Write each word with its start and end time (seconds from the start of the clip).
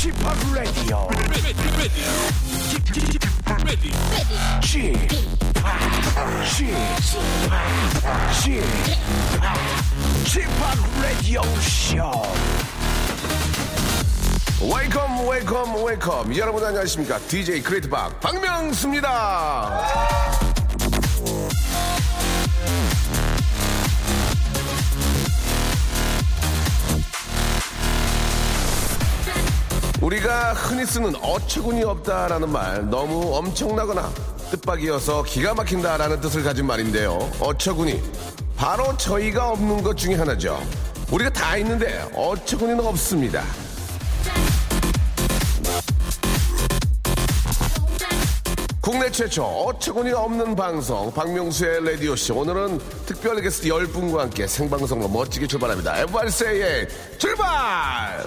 P 0.00 0.08
o 0.08 0.12
p 0.14 0.16
Radio 11.02 11.42
Show. 11.60 12.22
웨이컴 14.62 15.28
웨이컴 15.28 15.84
웨이컴 15.84 16.36
여러분 16.38 16.64
안녕하십니까 16.64 17.18
DJ 17.18 17.62
크레이트 17.62 17.90
박 17.90 18.18
박명수입니다 18.20 19.10
우리가 30.00 30.54
흔히 30.54 30.86
쓰는 30.86 31.14
어처구니 31.16 31.84
없다라는 31.84 32.48
말 32.50 32.88
너무 32.88 33.36
엄청나거나 33.36 34.10
뜻밖이어서 34.50 35.22
기가 35.24 35.54
막힌다라는 35.54 36.20
뜻을 36.20 36.42
가진 36.42 36.66
말인데요. 36.66 37.30
어처구니. 37.38 38.02
바로 38.56 38.96
저희가 38.96 39.50
없는 39.50 39.82
것 39.82 39.96
중에 39.96 40.14
하나죠. 40.14 40.60
우리가 41.10 41.30
다 41.30 41.56
있는데 41.58 42.08
어처구니는 42.14 42.84
없습니다. 42.86 43.44
국내 48.80 49.10
최초 49.10 49.44
어처구니가 49.44 50.20
없는 50.22 50.56
방송 50.56 51.12
박명수의 51.12 51.84
라디오 51.84 52.16
쇼. 52.16 52.36
오늘은 52.36 52.80
특별 53.04 53.40
게스트 53.40 53.68
10분과 53.68 54.16
함께 54.18 54.46
생방송으로 54.46 55.08
멋지게 55.08 55.46
출발합니다. 55.46 56.00
에브알세의 56.00 56.88
출발 57.18 58.24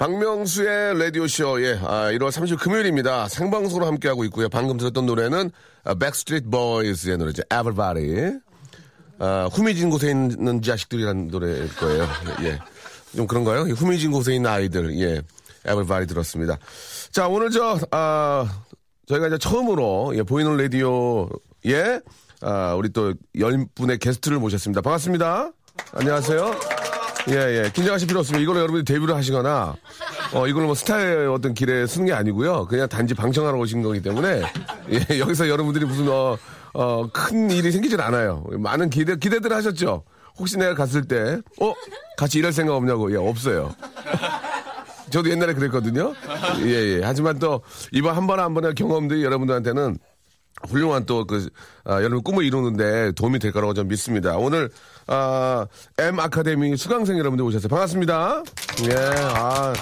박명수의 0.00 0.98
라디오쇼 0.98 1.62
예, 1.62 1.78
아, 1.82 2.10
1월 2.12 2.30
30일 2.30 2.58
금요일입니다 2.58 3.28
생방송으로 3.28 3.86
함께하고 3.86 4.24
있고요 4.24 4.48
방금 4.48 4.78
들었던 4.78 5.04
노래는 5.04 5.50
백스트리트 6.00 6.48
보이즈의 6.48 7.18
노래죠 7.18 7.42
Everybody 7.52 8.38
아, 9.18 9.50
후미진 9.52 9.90
곳에 9.90 10.10
있는 10.10 10.62
자식들이라는 10.62 11.28
노래일 11.28 11.68
거예요 11.76 12.08
예. 12.44 12.58
좀 13.14 13.26
그런가요? 13.26 13.62
후미진 13.62 14.10
곳에 14.10 14.34
있는 14.34 14.50
아이들, 14.50 14.98
예. 14.98 15.20
Everybody 15.64 16.06
들었습니다. 16.06 16.58
자, 17.10 17.28
오늘 17.28 17.50
저, 17.50 17.78
아, 17.90 18.46
저희가 19.06 19.26
이제 19.26 19.38
처음으로, 19.38 20.12
예, 20.14 20.22
보이는 20.22 20.56
라디오에, 20.56 22.00
아, 22.40 22.74
우리 22.74 22.88
또, 22.90 23.12
열 23.38 23.66
분의 23.74 23.98
게스트를 23.98 24.38
모셨습니다. 24.38 24.80
반갑습니다. 24.80 25.50
안녕하세요. 25.92 26.79
예, 27.28 27.64
예. 27.64 27.70
긴장하실 27.72 28.08
필요 28.08 28.20
없습니다. 28.20 28.42
이걸로 28.42 28.60
여러분이 28.60 28.84
데뷔를 28.84 29.14
하시거나, 29.14 29.74
어, 30.32 30.46
이걸로 30.46 30.66
뭐 30.66 30.74
스타의 30.74 31.26
어떤 31.28 31.54
길에 31.54 31.86
쓰는 31.86 32.06
게 32.06 32.12
아니고요. 32.12 32.66
그냥 32.66 32.88
단지 32.88 33.14
방청하러 33.14 33.58
오신 33.58 33.82
거기 33.82 34.00
때문에, 34.00 34.42
예, 34.90 35.18
여기서 35.18 35.48
여러분들이 35.48 35.84
무슨, 35.84 36.08
어, 36.08 36.36
어, 36.72 37.08
큰 37.12 37.50
일이 37.50 37.70
생기질 37.72 38.00
않아요. 38.00 38.44
많은 38.58 38.90
기대, 38.90 39.16
기대들 39.16 39.52
하셨죠? 39.52 40.04
혹시 40.38 40.56
내가 40.56 40.74
갔을 40.74 41.02
때, 41.02 41.40
어? 41.60 41.74
같이 42.16 42.38
일할 42.38 42.52
생각 42.52 42.74
없냐고. 42.74 43.12
예, 43.12 43.16
없어요. 43.16 43.74
저도 45.10 45.28
옛날에 45.30 45.54
그랬거든요. 45.54 46.14
예, 46.62 46.66
예. 46.70 47.00
하지만 47.02 47.38
또, 47.38 47.62
이번 47.92 48.16
한 48.16 48.26
번 48.26 48.38
한 48.40 48.54
번의 48.54 48.74
경험들이 48.74 49.24
여러분들한테는 49.24 49.98
훌륭한 50.68 51.04
또 51.06 51.26
그, 51.26 51.48
아, 51.84 51.96
여러분 51.96 52.22
꿈을 52.22 52.44
이루는데 52.44 53.12
도움이 53.12 53.38
될 53.40 53.50
거라고 53.50 53.74
저는 53.74 53.88
믿습니다. 53.88 54.36
오늘, 54.36 54.70
아, 55.12 55.66
M 55.98 56.20
아카데미 56.20 56.76
수강생 56.76 57.18
여러분들 57.18 57.44
오셨어요. 57.44 57.68
반갑습니다. 57.68 58.42
예, 58.90 58.94
아. 59.34 59.72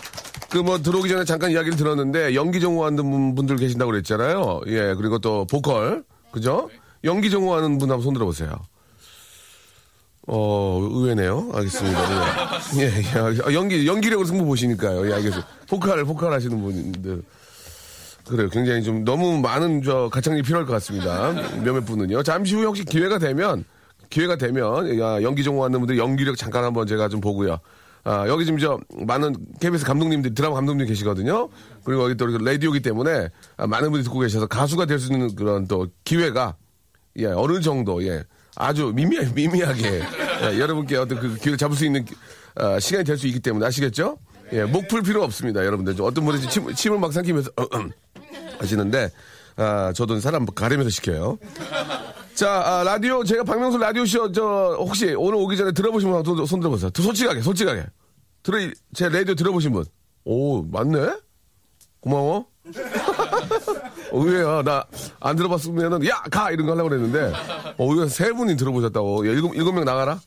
그 0.50 0.62
뭐 0.62 0.78
들어오기 0.78 1.10
전에 1.10 1.24
잠깐 1.26 1.50
이야기를 1.50 1.76
들었는데 1.76 2.34
연기 2.34 2.58
전공하는 2.58 3.34
분들 3.34 3.56
계신다고 3.56 3.90
그랬잖아요. 3.90 4.62
예, 4.68 4.94
그리고 4.96 5.18
또 5.18 5.44
보컬. 5.44 6.04
그죠? 6.32 6.70
연기 7.04 7.28
전공하는 7.30 7.76
분 7.76 7.90
한번 7.90 8.02
손 8.02 8.14
들어 8.14 8.24
보세요. 8.24 8.58
어, 10.26 10.78
의외네요. 10.90 11.50
알겠습니다. 11.52 12.60
예, 12.78 12.82
예, 12.84 12.86
예. 12.86 13.18
아, 13.44 13.52
연기, 13.52 13.86
연기력으로 13.86 14.26
승부 14.26 14.46
보시니까요. 14.46 15.06
예, 15.10 15.14
알겠습니다. 15.16 15.46
포칼, 15.68 16.02
포칼 16.06 16.32
하시는 16.32 16.58
분들. 16.62 17.22
그래요. 18.26 18.48
굉장히 18.48 18.82
좀 18.82 19.04
너무 19.04 19.38
많은 19.40 19.82
저 19.82 20.08
가창력이 20.10 20.46
필요할 20.46 20.66
것 20.66 20.72
같습니다. 20.74 21.32
몇몇 21.62 21.84
분은요. 21.84 22.22
잠시 22.22 22.54
후에 22.54 22.64
혹시 22.64 22.84
기회가 22.84 23.18
되면, 23.18 23.64
기회가 24.10 24.36
되면, 24.36 24.98
야, 24.98 25.22
연기 25.22 25.44
전공하는 25.44 25.78
분들 25.80 25.98
연기력 25.98 26.36
잠깐 26.36 26.64
한번 26.64 26.86
제가 26.86 27.08
좀 27.08 27.20
보고요. 27.20 27.58
아, 28.04 28.26
여기 28.28 28.44
지금 28.46 28.58
저 28.58 28.78
많은 29.06 29.34
KBS 29.60 29.84
감독님들, 29.84 30.34
드라마 30.34 30.54
감독님 30.54 30.86
계시거든요. 30.86 31.48
그리고 31.84 32.04
여기 32.04 32.14
또 32.16 32.26
라디오기 32.26 32.80
때문에 32.80 33.28
아, 33.56 33.66
많은 33.66 33.90
분들이 33.90 34.04
듣고 34.04 34.20
계셔서 34.20 34.46
가수가 34.46 34.86
될 34.86 34.98
수 34.98 35.12
있는 35.12 35.34
그런 35.34 35.66
또 35.66 35.88
기회가, 36.04 36.56
예, 37.18 37.26
어느 37.26 37.60
정도, 37.60 38.02
예. 38.06 38.24
아주 38.56 38.92
미미, 38.94 39.18
미미하게 39.34 40.02
예, 40.42 40.58
여러분께 40.58 40.96
어떤 40.96 41.20
그 41.20 41.34
기회를 41.36 41.58
잡을 41.58 41.76
수 41.76 41.84
있는 41.84 42.04
어, 42.56 42.78
시간이 42.80 43.04
될 43.04 43.16
수 43.18 43.26
있기 43.28 43.40
때문에 43.40 43.66
아시겠죠? 43.66 44.18
예, 44.52 44.64
목 44.64 44.88
풀 44.88 45.02
필요 45.02 45.22
없습니다, 45.22 45.64
여러분들. 45.64 45.94
좀 45.94 46.06
어떤 46.06 46.24
분이 46.24 46.40
침, 46.48 46.72
침을 46.74 46.98
막 46.98 47.12
삼키면서 47.12 47.50
하시는데 48.58 49.10
아, 49.56 49.92
저도 49.94 50.18
사람 50.20 50.46
가리면서 50.46 50.88
시켜요. 50.90 51.38
자, 52.38 52.62
아, 52.64 52.84
라디오 52.84 53.24
제가 53.24 53.42
박명수 53.42 53.78
라디오 53.78 54.06
쇼 54.06 54.30
저 54.30 54.76
혹시 54.78 55.12
오늘 55.18 55.34
오기 55.40 55.56
전에 55.56 55.72
들어보신 55.72 56.08
분 56.08 56.22
손, 56.24 56.46
손 56.46 56.60
들어보세요. 56.60 56.88
솔직하게, 56.94 57.42
솔직하게. 57.42 57.84
들어 58.44 58.58
제 58.94 59.08
라디오 59.08 59.34
들어보신 59.34 59.72
분. 59.72 59.84
오, 60.24 60.62
맞네. 60.62 61.16
고마워. 62.00 62.36
어, 62.36 62.46
의외야. 64.24 64.62
나 64.62 64.84
안 65.18 65.34
들어봤으면은, 65.34 66.06
야! 66.06 66.22
가! 66.30 66.52
이런 66.52 66.66
거 66.66 66.72
하려고 66.74 66.90
그랬는데, 66.90 67.32
어, 67.76 67.92
의외 67.92 68.06
세 68.08 68.30
분이 68.32 68.56
들어보셨다고. 68.56 69.26
야, 69.26 69.32
일곱, 69.32 69.56
일곱 69.56 69.72
명 69.72 69.84
나가라? 69.84 70.20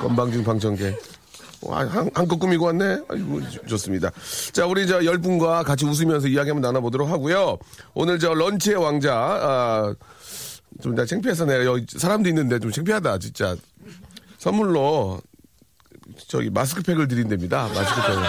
건방진 0.00 0.42
방청객. 0.42 0.98
와, 1.60 1.80
한, 1.80 2.10
한껏 2.14 2.38
꾸미고 2.38 2.64
왔네? 2.66 3.00
아이고, 3.10 3.40
좋습니다. 3.66 4.10
자, 4.52 4.64
우리 4.64 4.86
저 4.86 5.04
열 5.04 5.18
분과 5.18 5.64
같이 5.64 5.84
웃으면서 5.84 6.28
이야기 6.28 6.48
한번 6.48 6.62
나눠보도록 6.62 7.10
하고요. 7.10 7.58
오늘 7.92 8.18
저 8.18 8.32
런치의 8.32 8.76
왕자, 8.76 9.14
아, 9.14 9.94
좀 10.82 10.94
내가 10.94 11.06
창피해서 11.06 11.44
내가 11.44 11.64
여기 11.64 11.86
사람도 11.88 12.28
있는데 12.28 12.58
좀 12.58 12.70
창피하다, 12.70 13.18
진짜. 13.18 13.56
선물로 14.38 15.20
저기 16.28 16.50
마스크팩을 16.50 17.08
드린답니다. 17.08 17.68
마스크팩을. 17.68 18.22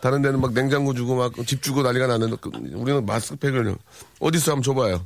다른 0.00 0.22
데는 0.22 0.40
막 0.40 0.52
냉장고 0.52 0.94
주고 0.94 1.14
막 1.16 1.32
집 1.46 1.62
주고 1.62 1.82
난리가 1.82 2.06
나는데 2.06 2.36
그 2.40 2.50
우리는 2.74 3.04
마스크팩을 3.06 3.76
어디서 4.18 4.52
한번 4.52 4.62
줘봐요. 4.62 5.04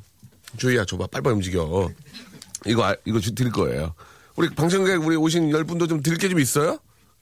주희야 0.57 0.85
줘봐. 0.85 1.09
빨리빨리 1.09 1.35
움직여. 1.37 1.89
이거 2.67 2.85
아- 2.85 2.97
이거 3.05 3.21
주- 3.21 3.35
드릴 3.35 3.53
거예요. 3.53 3.95
우리 4.37 4.49
방청객 4.51 5.05
우리 5.05 5.17
오신 5.17 5.51
열 5.51 5.65
분도 5.65 5.87
좀 5.87 6.03
드릴 6.03 6.19
게 6.19 6.29
좀 6.29 6.41
있어요? 6.41 6.79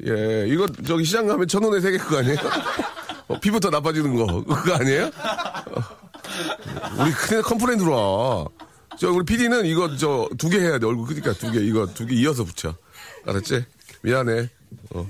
예, 0.06 0.46
이거 0.48 0.66
저기 0.86 1.04
시장 1.04 1.26
가면 1.26 1.48
천 1.48 1.62
원에 1.62 1.80
세개 1.80 1.98
그거 1.98 2.18
아니에요? 2.18 2.36
어, 3.28 3.38
피부 3.40 3.60
더 3.60 3.70
나빠지는 3.70 4.16
거 4.16 4.42
그거 4.44 4.74
아니에요? 4.74 5.06
어, 5.06 7.02
우리 7.02 7.12
큰일 7.12 7.42
컴플레인 7.42 7.78
들어와. 7.78 8.46
저 8.98 9.10
우리 9.10 9.24
PD는 9.24 9.66
이거 9.66 9.96
저 9.96 10.28
두 10.38 10.48
개 10.50 10.58
해야 10.60 10.78
돼 10.78 10.86
얼굴 10.86 11.06
크니까 11.06 11.32
두 11.32 11.50
개 11.52 11.60
이거 11.60 11.86
두 11.86 12.06
개 12.06 12.14
이어서 12.16 12.44
붙여. 12.44 12.74
알았지? 13.26 13.64
미안해. 14.02 14.48
어. 14.90 15.06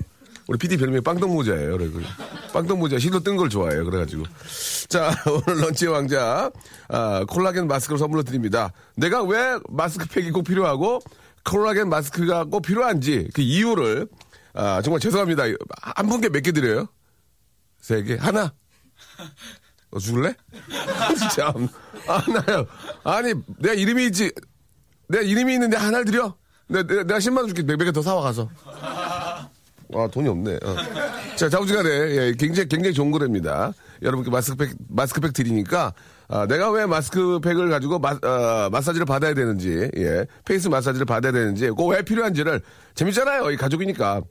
우리 0.48 0.58
PD 0.58 0.76
별명이 0.76 1.02
빵떡 1.02 1.30
모자예요. 1.30 1.78
그래, 1.78 1.88
그래. 1.90 2.04
빵떡 2.52 2.78
모자 2.78 2.98
실로 2.98 3.20
뜬 3.20 3.36
걸 3.36 3.48
좋아해요. 3.48 3.84
그래가지고. 3.84 4.24
자, 4.88 5.10
오늘 5.46 5.62
런치의 5.62 5.90
왕자, 5.92 6.50
아, 6.88 7.24
콜라겐 7.28 7.68
마스크를 7.68 7.98
선물로 7.98 8.22
드립니다. 8.24 8.72
내가 8.96 9.22
왜 9.22 9.58
마스크팩이 9.68 10.30
꼭 10.32 10.42
필요하고, 10.42 11.00
콜라겐 11.44 11.88
마스크가 11.88 12.44
꼭 12.44 12.62
필요한지, 12.62 13.28
그 13.34 13.40
이유를, 13.40 14.08
아, 14.54 14.82
정말 14.82 15.00
죄송합니다. 15.00 15.44
한 15.80 16.08
분께 16.08 16.28
몇 16.28 16.42
개 16.42 16.50
드려요? 16.52 16.86
세 17.80 18.02
개? 18.02 18.16
하나? 18.16 18.52
어, 19.92 19.98
줄래? 19.98 20.34
진짜. 21.18 21.52
아, 22.08 22.22
나요. 22.46 22.66
아니, 23.04 23.32
내가 23.58 23.74
이름이 23.74 24.06
있지. 24.06 24.32
내가 25.08 25.22
이름이 25.22 25.52
있는데 25.54 25.76
하나를 25.76 26.04
드려? 26.06 26.34
내가, 26.68 26.86
내가, 26.86 27.02
내가 27.04 27.18
10만원 27.18 27.46
줄게. 27.54 27.62
몇 27.62 27.76
개 27.84 27.92
더 27.92 28.00
사와 28.02 28.22
가서. 28.22 28.48
아, 29.94 30.08
돈이 30.10 30.26
없네. 30.28 30.54
어. 30.62 30.76
자, 31.36 31.48
자부지간에, 31.50 31.88
예, 31.90 32.34
굉장히, 32.38 32.66
굉장히 32.68 32.94
좋은 32.94 33.10
거랍니다. 33.10 33.72
여러분께 34.00 34.30
마스크팩, 34.30 34.74
마스크팩 34.88 35.34
드리니까, 35.34 35.92
아, 36.28 36.46
내가 36.46 36.70
왜 36.70 36.86
마스크팩을 36.86 37.68
가지고 37.68 37.98
마, 37.98 38.12
어, 38.12 38.70
마사지를 38.70 39.04
받아야 39.04 39.34
되는지, 39.34 39.90
예, 39.98 40.24
face 40.46 40.68
마사지를 40.68 41.04
받아야 41.04 41.30
되는지, 41.32 41.66
그거 41.66 41.84
왜 41.86 42.00
필요한지를, 42.02 42.62
재밌잖아요. 42.94 43.50
이 43.50 43.56
가족이니까. 43.58 44.22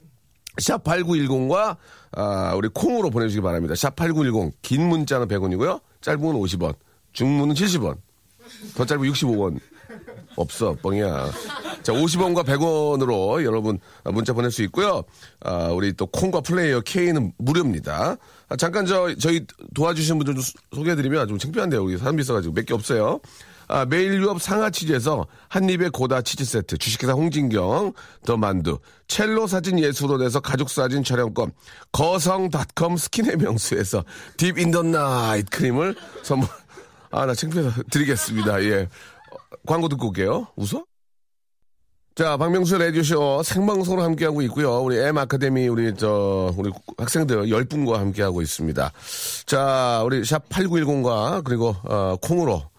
샵 0.58 0.84
8910과, 0.84 1.78
아, 2.14 2.54
우리 2.56 2.68
콩으로 2.70 3.10
보내주시기 3.10 3.42
바랍니다. 3.42 3.76
샵 3.76 3.96
8910. 3.96 4.54
긴 4.62 4.88
문자는 4.88 5.28
100원이고요. 5.28 5.82
짧은 6.02 6.22
건 6.22 6.36
50원. 6.36 6.76
중문은 7.14 7.56
70원. 7.56 7.98
더 8.76 8.86
짧은 8.86 9.04
65원. 9.12 9.60
없어, 10.38 10.76
뻥이야. 10.82 11.30
자, 11.84 11.92
50원과 11.92 12.46
100원으로 12.46 13.44
여러분 13.44 13.80
문자 14.06 14.32
보낼 14.34 14.50
수 14.50 14.64
있고요. 14.64 15.04
아, 15.42 15.68
우리 15.68 15.92
또 15.94 16.06
콩과 16.08 16.40
플레이어 16.42 16.82
K는 16.82 17.34
무료입니다. 17.38 18.16
아, 18.48 18.56
잠깐 18.56 18.86
저, 18.86 19.14
저희 19.16 19.46
도와주신 19.76 20.18
분들 20.18 20.36
좀 20.36 20.42
소- 20.42 20.54
소개해드리면 20.76 21.28
좀 21.28 21.38
창피한데요. 21.38 21.84
우리 21.84 21.98
사람비 21.98 22.22
있어가지고 22.22 22.54
몇 22.54 22.66
개 22.66 22.74
없어요. 22.74 23.20
아, 23.72 23.86
매일 23.86 24.22
유업 24.22 24.42
상하 24.42 24.70
치즈에서 24.70 25.26
한입의 25.48 25.92
고다 25.92 26.22
치즈 26.22 26.44
세트, 26.44 26.78
주식회사 26.78 27.14
홍진경, 27.14 27.94
더 28.26 28.38
만두, 28.38 28.78
첼로 29.08 29.48
사진 29.48 29.80
예술원에서 29.80 30.42
가족 30.42 30.70
사진 30.70 31.04
촬영권, 31.04 31.52
거성닷컴 31.94 32.98
스킨의 32.98 33.38
명수에서 33.38 34.04
딥 34.36 34.58
인더 34.58 34.84
나이트 34.84 35.50
크림을 35.50 35.96
선물, 36.22 36.50
아, 37.12 37.26
나 37.26 37.34
창피해서 37.34 37.84
드리겠습니다. 37.90 38.62
예. 38.64 38.82
어, 38.82 39.38
광고 39.66 39.88
듣고 39.88 40.08
올게요. 40.08 40.48
웃어? 40.58 40.84
자, 42.14 42.36
박명수 42.36 42.78
라디오쇼 42.78 43.42
생방송으로 43.44 44.04
함께하고 44.04 44.42
있고요. 44.44 44.82
우리 44.82 44.98
M 44.98 45.18
아카데미 45.18 45.70
우리 45.70 45.96
저 45.96 46.54
우리 46.58 46.70
학생들 46.98 47.46
10분과 47.46 47.94
함께하고 47.94 48.42
있습니다. 48.42 48.92
자, 49.46 50.02
우리 50.04 50.26
샵 50.26 50.48
8910과 50.50 51.42
그리고 51.46 51.74
어, 51.84 52.18
콩으로 52.22 52.54
어, 52.56 52.71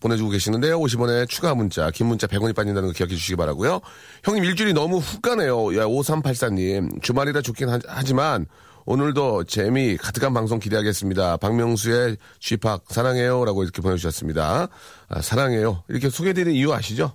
보내주고 0.00 0.30
계시는데요. 0.30 0.78
50원에 0.80 1.28
추가 1.28 1.54
문자, 1.54 1.90
긴 1.90 2.06
문자 2.06 2.26
100원이 2.26 2.54
빠진다는 2.54 2.88
거 2.88 2.92
기억해 2.92 3.14
주시기 3.14 3.36
바라고요. 3.36 3.80
형님 4.24 4.44
일주일이 4.44 4.72
너무 4.72 4.98
훅 4.98 5.22
가네요. 5.22 5.76
야, 5.78 5.84
5384님. 5.86 7.02
주말이라 7.02 7.40
좋긴 7.42 7.68
하, 7.68 7.78
하지만 7.86 8.46
오늘도 8.84 9.44
재미 9.44 9.96
가득한 9.96 10.34
방송 10.34 10.58
기대하겠습니다. 10.58 11.36
박명수의 11.36 12.16
쥐팍 12.40 12.84
사랑해요. 12.88 13.44
라고 13.44 13.62
이렇게 13.62 13.80
보내주셨습니다. 13.80 14.68
아, 15.08 15.22
사랑해요. 15.22 15.84
이렇게 15.88 16.10
소개드리는 16.10 16.52
이유 16.52 16.72
아시죠? 16.72 17.12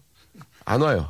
안 0.66 0.82
와요. 0.82 1.10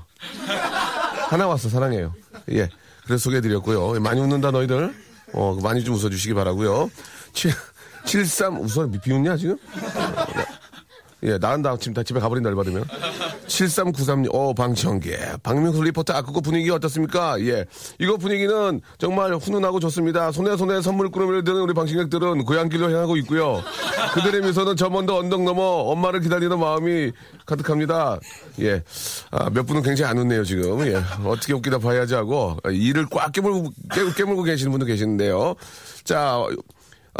하나 1.29 1.47
왔어, 1.47 1.69
사랑해요. 1.69 2.13
예. 2.51 2.69
그래서 3.05 3.23
소개해드렸고요. 3.23 3.99
많이 3.99 4.19
웃는다, 4.19 4.51
너희들. 4.51 4.93
어, 5.33 5.57
많이 5.61 5.83
좀 5.83 5.95
웃어주시기 5.95 6.33
바라고요 6.33 6.89
7, 7.33 7.51
73, 8.05 8.57
웃어? 8.57 8.89
비웃냐, 9.03 9.35
지금? 9.37 9.57
예, 11.23 11.37
나간다. 11.39 11.75
지금 11.77 11.93
다 11.95 12.03
집에 12.03 12.19
가버린다, 12.19 12.53
받으면. 12.53 12.83
7393님, 13.47 14.29
어, 14.33 14.53
방청계. 14.53 15.17
박명수 15.41 15.81
리포터, 15.81 16.13
아, 16.13 16.21
그거 16.21 16.41
분위기 16.41 16.69
어떻습니까? 16.69 17.39
예. 17.41 17.65
이거 17.99 18.17
분위기는 18.17 18.81
정말 18.99 19.33
훈훈하고 19.33 19.79
좋습니다. 19.79 20.31
손에 20.31 20.55
손에 20.55 20.81
선물 20.81 21.09
꾸러미를 21.09 21.43
드는 21.43 21.61
우리 21.61 21.73
방청객들은 21.73 22.45
고향길로 22.45 22.91
향하고 22.91 23.17
있고요. 23.17 23.63
그들의 24.13 24.41
미소는 24.41 24.75
저 24.75 24.89
먼저 24.89 25.15
언덕 25.15 25.43
넘어 25.43 25.61
엄마를 25.63 26.19
기다리는 26.19 26.59
마음이 26.59 27.11
가득합니다. 27.47 28.19
예. 28.61 28.83
아, 29.31 29.49
몇 29.49 29.65
분은 29.65 29.81
굉장히 29.81 30.11
안 30.11 30.19
웃네요, 30.19 30.43
지금. 30.43 30.85
예. 30.85 31.01
어떻게 31.25 31.53
웃기다 31.53 31.79
봐야지 31.79 32.13
하고, 32.13 32.57
아, 32.63 32.69
이를 32.69 33.07
꽉 33.09 33.31
깨물고, 33.31 33.71
깨, 33.91 34.01
깨물고 34.15 34.43
계시는 34.43 34.71
분도 34.71 34.85
계시는데요. 34.85 35.55
자, 36.03 36.45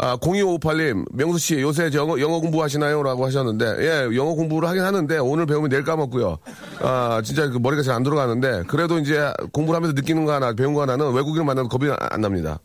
아, 0.00 0.16
0258님, 0.16 1.06
명수 1.12 1.38
씨, 1.38 1.60
요새 1.60 1.90
저 1.90 1.98
영어, 1.98 2.20
영어 2.20 2.38
공부하시나요? 2.40 3.02
라고 3.02 3.26
하셨는데, 3.26 3.64
예, 3.80 4.16
영어 4.16 4.34
공부를 4.34 4.68
하긴 4.68 4.82
하는데, 4.82 5.18
오늘 5.18 5.44
배우면 5.46 5.70
내일 5.70 5.82
까먹고요. 5.82 6.38
아, 6.80 7.20
진짜 7.24 7.48
그 7.48 7.58
머리가 7.58 7.82
잘 7.82 7.96
안 7.96 8.04
들어가는데, 8.04 8.62
그래도 8.68 8.98
이제 9.00 9.32
공부를 9.52 9.76
하면서 9.76 9.92
느끼는 9.94 10.24
거 10.24 10.32
하나, 10.32 10.52
배운 10.52 10.72
거 10.72 10.82
하나는 10.82 11.12
외국인을 11.12 11.44
만나도 11.44 11.68
겁이 11.68 11.90
안, 11.90 11.96
안 11.98 12.20
납니다. 12.20 12.60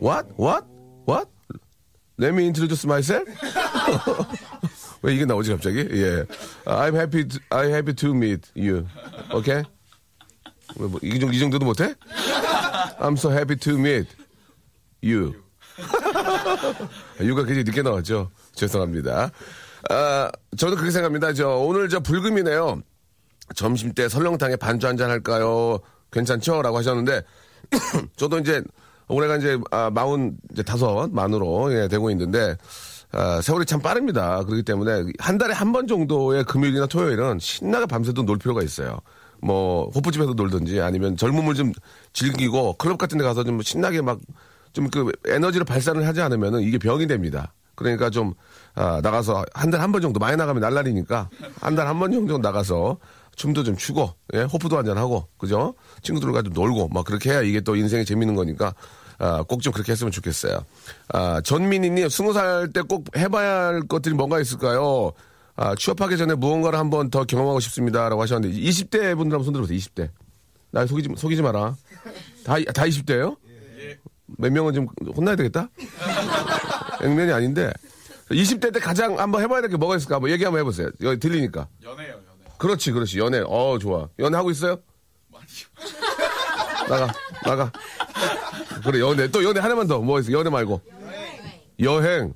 What? 0.00 0.28
What? 0.38 0.64
What? 1.08 1.28
Let 2.20 2.32
me 2.32 2.44
introduce 2.44 2.84
myself? 2.86 3.26
왜 5.02 5.14
이게 5.14 5.24
나오지 5.24 5.50
갑자기? 5.50 5.80
예. 5.80 6.24
I'm 6.64 6.94
happy 6.94 7.26
to, 7.26 7.40
I'm 7.50 7.70
happy 7.70 7.94
to 7.94 8.10
meet 8.14 8.52
you. 8.56 8.86
Okay? 9.32 9.64
왜 10.76 10.86
뭐, 10.86 11.00
이, 11.02 11.18
정도, 11.18 11.34
이 11.34 11.38
정도도 11.40 11.64
못해? 11.64 11.94
I'm 13.00 13.14
so 13.16 13.30
happy 13.32 13.56
to 13.56 13.74
meet 13.74 14.06
you. 15.02 15.34
유가 17.20 17.42
굉장히 17.44 17.64
늦게 17.64 17.82
나왔죠. 17.82 18.30
죄송합니다. 18.54 19.30
아, 19.90 20.30
저도 20.56 20.74
그렇게 20.76 20.90
생각합니다. 20.90 21.32
저, 21.32 21.48
오늘 21.48 21.88
저 21.88 22.00
불금이네요. 22.00 22.80
점심 23.54 23.92
때 23.94 24.08
설렁탕에 24.08 24.56
반주 24.56 24.86
한 24.86 24.96
잔 24.96 25.10
할까요? 25.10 25.78
괜찮죠? 26.12 26.62
라고 26.62 26.78
하셨는데, 26.78 27.22
저도 28.16 28.38
이제, 28.38 28.62
올해가 29.08 29.36
이제, 29.36 29.58
아, 29.70 29.90
마흔, 29.90 30.36
다섯 30.66 31.08
만으로, 31.12 31.72
예, 31.74 31.88
되고 31.88 32.10
있는데, 32.10 32.56
아, 33.12 33.40
세월이 33.40 33.64
참 33.66 33.80
빠릅니다. 33.80 34.42
그렇기 34.44 34.62
때문에, 34.64 35.04
한 35.18 35.38
달에 35.38 35.54
한 35.54 35.72
번 35.72 35.86
정도의 35.86 36.44
금요일이나 36.44 36.86
토요일은 36.86 37.38
신나게 37.38 37.86
밤새도 37.86 38.24
놀 38.24 38.38
필요가 38.38 38.62
있어요. 38.62 38.98
뭐, 39.40 39.88
호프집에서 39.94 40.32
놀든지 40.34 40.80
아니면 40.80 41.16
젊음을 41.16 41.54
좀 41.54 41.72
즐기고, 42.12 42.74
클럽 42.74 42.98
같은 42.98 43.16
데 43.18 43.24
가서 43.24 43.44
좀 43.44 43.62
신나게 43.62 44.02
막, 44.02 44.18
좀 44.78 44.88
그 44.90 45.10
에너지를 45.26 45.64
발산을 45.64 46.06
하지 46.06 46.20
않으면은 46.20 46.60
이게 46.60 46.78
병이 46.78 47.06
됩니다. 47.08 47.52
그러니까 47.74 48.10
좀 48.10 48.34
아, 48.74 49.00
나가서 49.02 49.44
한 49.54 49.70
달 49.70 49.80
한 49.80 49.90
번 49.92 50.00
정도 50.02 50.20
많이 50.20 50.36
나가면 50.36 50.60
날라리니까 50.60 51.28
한 51.60 51.74
달 51.74 51.86
한 51.88 51.98
번 51.98 52.12
정도 52.12 52.38
나가서 52.38 52.98
춤도 53.36 53.64
좀 53.64 53.76
추고 53.76 54.12
예, 54.34 54.42
호프도 54.42 54.76
한잔 54.78 54.96
하고 54.98 55.26
그죠? 55.36 55.74
친구들과 56.02 56.42
좀 56.42 56.52
놀고 56.52 56.88
막 56.88 57.04
그렇게 57.04 57.30
해야 57.30 57.42
이게 57.42 57.60
또 57.60 57.74
인생이 57.76 58.04
재밌는 58.04 58.34
거니까 58.36 58.72
아, 59.18 59.42
꼭 59.42 59.60
좀 59.62 59.72
그렇게 59.72 59.90
했으면 59.92 60.12
좋겠어요. 60.12 60.58
아, 61.12 61.40
전민희님 61.44 62.08
스무 62.08 62.32
살 62.32 62.70
때 62.72 62.82
꼭 62.82 63.04
해봐야 63.16 63.66
할 63.66 63.80
것들이 63.82 64.14
뭔가 64.14 64.40
있을까요? 64.40 65.12
아, 65.56 65.74
취업하기 65.74 66.16
전에 66.16 66.34
무언가를 66.36 66.78
한번 66.78 67.10
더 67.10 67.24
경험하고 67.24 67.58
싶습니다라고 67.60 68.22
하셨는데 68.22 68.56
20대 68.56 69.16
분들 69.16 69.34
한번 69.34 69.42
손들어 69.44 69.62
보세요. 69.62 69.76
20대. 69.76 70.10
나 70.70 70.86
속이지 70.86 71.08
속이지 71.16 71.42
마라. 71.42 71.74
다 72.44 72.54
다 72.72 72.82
20대예요? 72.84 73.36
몇 74.36 74.52
명은 74.52 74.74
좀 74.74 74.86
혼나야 75.16 75.36
되겠다? 75.36 75.68
액면이 77.02 77.32
아닌데. 77.32 77.72
20대 78.30 78.72
때 78.74 78.80
가장 78.80 79.18
한번 79.18 79.40
해봐야 79.42 79.60
될 79.62 79.70
게 79.70 79.76
뭐가 79.76 79.96
있을까? 79.96 80.16
한번 80.16 80.30
얘기 80.30 80.44
한번 80.44 80.60
해보세요. 80.60 80.90
여기 81.02 81.18
들리니까. 81.18 81.66
연애요, 81.82 82.08
연애. 82.08 82.22
그렇지, 82.58 82.92
그렇지. 82.92 83.18
연애. 83.18 83.42
어, 83.46 83.78
좋아. 83.80 84.08
연애하고 84.18 84.50
있어요? 84.50 84.78
나가, 86.88 87.12
나가. 87.44 87.72
그래, 88.84 89.00
연애. 89.00 89.28
또 89.30 89.42
연애 89.44 89.60
하나만 89.60 89.86
더. 89.86 89.98
뭐 90.00 90.18
있어? 90.20 90.32
연애 90.32 90.50
말고. 90.50 90.80
여행. 91.80 92.34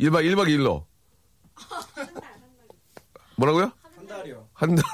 1박, 0.00 0.24
1박 0.24 0.46
2일로. 0.48 0.84
뭐라고요? 3.36 3.72
한 3.96 4.06
달이요. 4.06 4.46
한 4.52 4.74
달. 4.76 4.84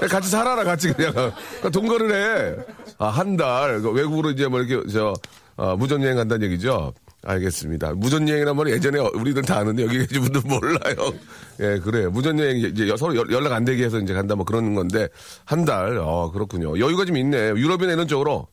같이 0.08 0.28
살아라, 0.28 0.64
같이 0.64 0.92
그냥. 0.92 1.12
그러니까 1.12 1.70
동거를 1.70 2.12
해. 2.12 2.64
아, 3.00 3.06
한 3.08 3.34
달. 3.36 3.80
그 3.80 3.90
외국으로 3.92 4.30
이제 4.30 4.46
뭐 4.46 4.60
이렇게, 4.60 4.86
저, 4.92 5.14
어, 5.56 5.74
무전여행 5.74 6.16
간다는 6.16 6.46
얘기죠. 6.46 6.92
알겠습니다. 7.22 7.94
무전여행이란 7.94 8.54
말은 8.54 8.72
예전에 8.72 8.98
우리들 8.98 9.42
다 9.42 9.58
아는데 9.58 9.84
여기 9.84 9.98
계신 10.06 10.20
분들 10.22 10.42
몰라요. 10.44 11.12
예, 11.60 11.78
그래. 11.82 12.06
무전여행 12.08 12.58
이제 12.58 12.94
서로 12.98 13.16
연- 13.16 13.30
연락 13.32 13.52
안 13.52 13.64
되게 13.64 13.84
해서 13.84 13.98
이제 13.98 14.12
간다 14.14 14.34
뭐 14.36 14.44
그런 14.44 14.74
건데 14.74 15.08
한 15.46 15.64
달. 15.64 15.96
어, 15.98 16.30
그렇군요. 16.30 16.78
여유가 16.78 17.04
좀 17.06 17.16
있네. 17.16 17.36
유럽이나 17.56 17.92
이런 17.94 18.06
쪽으로. 18.06 18.48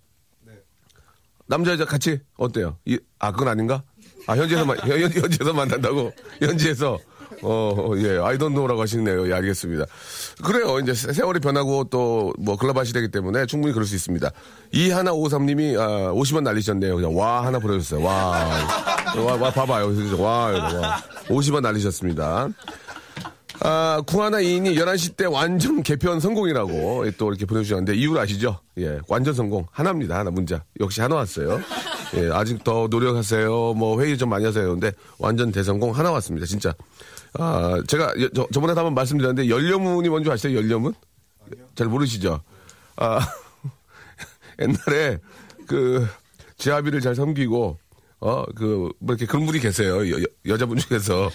남자 1.50 1.72
여자 1.72 1.84
같이 1.86 2.20
어때요? 2.38 2.78
이, 2.86 2.98
아, 3.20 3.32
그건 3.32 3.48
아닌가? 3.50 3.84
아, 4.28 4.36
현지에서 4.36 4.66
만, 4.66 4.78
현, 4.84 5.00
현지에서 5.02 5.54
만난다고? 5.54 6.12
현지에서. 6.42 6.98
어, 7.44 7.74
어, 7.78 7.98
예, 7.98 8.18
아이 8.24 8.38
돈 8.38 8.54
노라고 8.54 8.82
하시네요. 8.82 9.28
예, 9.30 9.34
알겠습니다. 9.34 9.86
그래요. 10.44 10.80
이제 10.80 10.94
세- 10.94 11.14
세월이 11.14 11.40
변하고 11.40 11.84
또 11.86 12.34
뭐 12.40 12.56
글로벌 12.58 12.86
시대이기 12.86 13.10
때문에 13.12 13.46
충분히 13.46 13.74
그럴 13.74 13.86
수 13.86 13.96
있습니다. 13.96 14.30
이 14.74 14.90
하나53님이 14.90 15.78
아, 15.80 16.12
50원 16.14 16.42
날리셨네요. 16.44 16.96
그냥 16.96 17.16
와 17.18 17.46
하나 17.46 17.60
보내줬어요. 17.60 18.04
와. 18.04 18.48
와, 19.18 19.36
와, 19.40 19.50
봐봐요. 19.52 19.92
와, 20.20 20.30
와. 20.52 20.98
50원 21.30 21.62
날리셨습니다. 21.62 22.50
아, 23.62 24.02
구하나 24.06 24.40
이인이 24.40 24.76
11시 24.76 25.16
때 25.18 25.26
완전 25.26 25.82
개편 25.82 26.20
성공이라고 26.20 27.06
또 27.18 27.30
이렇게 27.30 27.46
보내주셨는데 27.46 27.96
이유를 27.96 28.22
아시죠? 28.22 28.60
예, 28.78 29.00
완전 29.08 29.34
성공. 29.34 29.66
하나입니다. 29.72 30.18
하나 30.20 30.30
문자. 30.30 30.64
역시 30.80 31.02
하나 31.02 31.16
왔어요. 31.16 31.60
예, 32.16 32.30
아직 32.32 32.64
더 32.64 32.88
노력하세요. 32.90 33.74
뭐 33.74 34.00
회의 34.02 34.18
좀 34.18 34.30
많이 34.30 34.46
하세요. 34.46 34.70
근데 34.70 34.92
완전 35.18 35.52
대성공 35.52 35.92
하나 35.96 36.12
왔습니다. 36.12 36.46
진짜. 36.46 36.74
아, 37.38 37.82
제가 37.88 38.14
여- 38.22 38.30
저, 38.34 38.48
저번에도 38.52 38.80
한번 38.80 38.94
말씀드렸는데 38.96 39.50
연료문이 39.50 40.10
뭔지 40.10 40.30
아시죠? 40.30 40.56
연료문? 40.56 40.94
잘 41.76 41.88
모르시죠? 41.88 42.42
아, 42.98 43.20
옛날에 44.60 45.20
그 45.68 46.08
지하비를 46.58 47.02
잘 47.02 47.16
섬기고 47.16 47.78
어, 48.20 48.44
그, 48.56 48.90
뭐 49.00 49.14
이렇게 49.14 49.28
그런 49.28 49.46
분이 49.46 49.60
계세요. 49.60 50.00
여, 50.48 50.58
자분 50.58 50.78
중에서. 50.80 51.30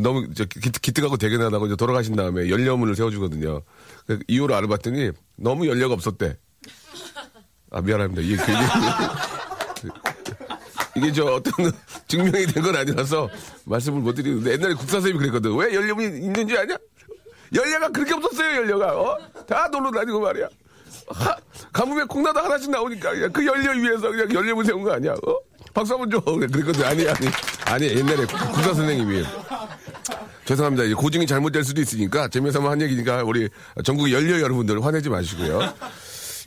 너무 0.00 0.32
저 0.34 0.44
기, 0.44 0.60
기특하고 0.70 1.16
대견하다고 1.16 1.66
이제 1.66 1.74
돌아가신 1.76 2.14
다음에 2.14 2.48
연료문을 2.48 2.94
세워주거든요. 2.94 3.60
그 4.06 4.20
이유를 4.28 4.54
알아봤더니 4.54 5.10
너무 5.36 5.66
연료가 5.66 5.94
없었대. 5.94 6.36
아, 7.72 7.80
미안합니다. 7.80 8.22
이게, 8.22 8.36
그- 8.36 8.52
이게, 10.98 11.12
저 11.12 11.24
어떤 11.24 11.52
증명이 12.08 12.46
된 12.46 12.62
건 12.62 12.76
아니라서 12.76 13.28
말씀을 13.64 14.00
못 14.00 14.14
드리는데 14.14 14.52
옛날에 14.52 14.74
국사 14.74 14.92
선생님이 15.00 15.18
그랬거든. 15.30 15.56
왜 15.56 15.74
연료문이 15.74 16.06
있는 16.18 16.46
줄 16.48 16.58
아냐? 16.58 16.76
연료가 17.54 17.88
그렇게 17.88 18.14
없었어요, 18.14 18.56
연료가. 18.56 19.00
어? 19.00 19.18
다 19.46 19.68
놀러 19.68 19.90
다니고 19.90 20.20
말이야. 20.20 20.48
하, 21.08 21.36
가뭄에 21.72 22.04
콩나도 22.04 22.40
하나씩 22.40 22.70
나오니까 22.70 23.10
그 23.32 23.46
연료 23.46 23.70
위해서 23.80 24.10
그냥 24.10 24.32
연료문 24.32 24.64
세운 24.64 24.82
거 24.82 24.92
아니야? 24.92 25.12
어? 25.26 25.38
박수 25.72 25.94
한번 25.94 26.10
줘. 26.10 26.20
그래, 26.20 26.46
그랬거든. 26.46 26.84
아니, 26.84 27.08
아니. 27.08 27.26
아니, 27.66 27.86
옛날에 27.88 28.24
국사 28.26 28.74
선생님이. 28.74 29.24
죄송합니다. 30.44 30.94
고증이 30.96 31.26
잘못될 31.26 31.62
수도 31.62 31.80
있으니까 31.82 32.28
재미삼아 32.28 32.70
한 32.70 32.80
얘기니까 32.82 33.22
우리 33.22 33.48
전국 33.84 34.10
연료 34.10 34.40
여러분들 34.40 34.82
화내지 34.84 35.10
마시고요. 35.10 35.60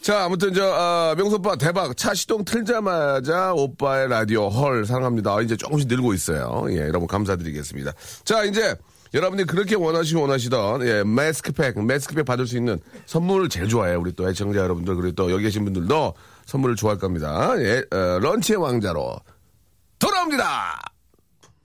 자, 0.01 0.23
아무튼 0.25 0.51
저 0.51 0.65
아, 0.65 1.13
명수 1.15 1.35
오빠 1.35 1.55
대박 1.55 1.95
차 1.95 2.15
시동 2.15 2.43
틀자마자 2.43 3.53
오빠의 3.53 4.09
라디오 4.09 4.49
헐 4.49 4.83
사랑합니다. 4.83 5.41
이제 5.41 5.55
조금씩 5.55 5.87
늘고 5.87 6.15
있어요. 6.15 6.65
예, 6.71 6.77
여러분 6.77 7.07
감사드리겠습니다. 7.07 7.91
자, 8.23 8.43
이제 8.43 8.75
여러분들이 9.13 9.45
그렇게 9.45 9.75
원하시고 9.75 10.21
원하시던 10.21 10.87
예, 10.87 11.03
마스크팩, 11.03 11.79
마스크팩 11.79 12.25
받을 12.25 12.47
수 12.47 12.57
있는 12.57 12.79
선물을 13.05 13.49
제일 13.49 13.67
좋아해요. 13.67 13.99
우리 13.99 14.11
또 14.13 14.27
애청자 14.27 14.59
여러분들 14.61 14.95
그리고 14.95 15.11
또 15.13 15.31
여기 15.31 15.43
계신 15.43 15.65
분들도 15.65 16.15
선물을 16.47 16.75
좋아할 16.77 16.97
겁니다. 16.97 17.53
예, 17.59 17.83
어, 17.91 18.17
런치의 18.19 18.57
왕자로 18.57 19.19
돌아옵니다. 19.99 20.81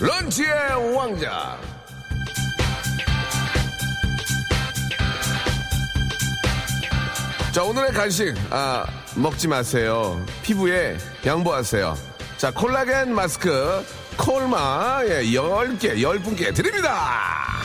런치의 0.00 0.94
왕자. 0.94 1.58
자, 7.50 7.64
오늘의 7.64 7.92
간식, 7.92 8.34
아, 8.50 8.86
먹지 9.16 9.48
마세요. 9.48 10.24
피부에 10.42 10.96
양보하세요. 11.26 11.96
자, 12.36 12.52
콜라겐 12.52 13.12
마스크, 13.12 13.84
콜마, 14.16 15.00
예, 15.06 15.22
10개, 15.24 15.96
10분께 15.96 16.54
드립니다! 16.54 17.58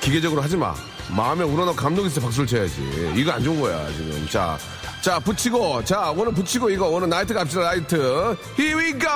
기계적으로 0.00 0.40
하지 0.40 0.56
마. 0.56 0.87
마음에 1.16 1.44
우러나 1.44 1.72
감동 1.72 2.06
있어 2.06 2.20
박수를 2.20 2.46
쳐야지. 2.46 3.14
이거 3.16 3.32
안 3.32 3.42
좋은 3.42 3.60
거야, 3.60 3.86
지금. 3.92 4.26
자, 4.28 4.58
자, 5.00 5.18
붙이고, 5.18 5.82
자, 5.84 6.10
오늘 6.10 6.32
붙이고 6.32 6.70
이거, 6.70 6.86
오늘 6.88 7.08
나이트 7.08 7.32
갑시다, 7.32 7.62
나이트. 7.62 8.36
Here 8.58 8.76
we 8.76 8.92
go! 8.98 9.08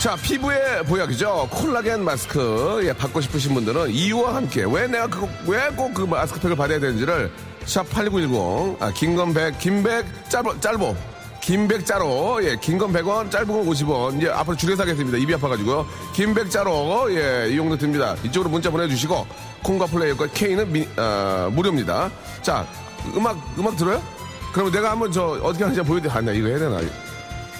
자, 0.00 0.16
피부에 0.16 0.82
보약이죠. 0.82 1.48
콜라겐 1.48 2.04
마스크. 2.04 2.80
예, 2.82 2.92
받고 2.92 3.20
싶으신 3.20 3.54
분들은 3.54 3.90
이유와 3.90 4.34
함께 4.34 4.64
왜 4.68 4.88
내가 4.88 5.06
그, 5.06 5.28
왜꼭 5.46 5.94
그 5.94 6.02
마스크팩을 6.02 6.56
받아야 6.56 6.80
되는지를 6.80 7.30
샵 7.66 7.88
8910, 7.88 8.82
아, 8.82 8.90
긴건 8.92 9.32
100, 9.32 9.58
긴백, 9.60 10.28
짧어, 10.28 10.58
짧어. 10.58 11.11
긴백 11.42 11.84
짜로, 11.84 12.38
예, 12.44 12.56
긴 12.56 12.78
건 12.78 12.92
100원, 12.92 13.28
짧은 13.30 13.48
건 13.48 13.66
50원. 13.66 14.16
이제 14.16 14.28
앞으로 14.30 14.56
줄여서 14.56 14.82
하겠습니다. 14.84 15.18
입이 15.18 15.34
아파가지고요. 15.34 15.84
긴백 16.14 16.48
짜로, 16.50 17.08
예, 17.12 17.48
이용도 17.50 17.76
듭니다. 17.76 18.14
이쪽으로 18.22 18.48
문자 18.48 18.70
보내주시고, 18.70 19.26
콩과 19.64 19.86
플레이어과 19.86 20.28
K는 20.28 20.72
미, 20.72 20.86
아, 20.96 21.50
무료입니다. 21.52 22.10
자, 22.42 22.64
음악, 23.16 23.36
음악 23.58 23.76
들어요? 23.76 24.00
그러면 24.52 24.72
내가 24.72 24.92
한번 24.92 25.10
저, 25.10 25.38
어떻게 25.42 25.64
하는지 25.64 25.82
보여드려. 25.82 26.12
아, 26.12 26.20
나 26.20 26.30
이거 26.32 26.46
해야 26.46 26.58
되나. 26.60 26.80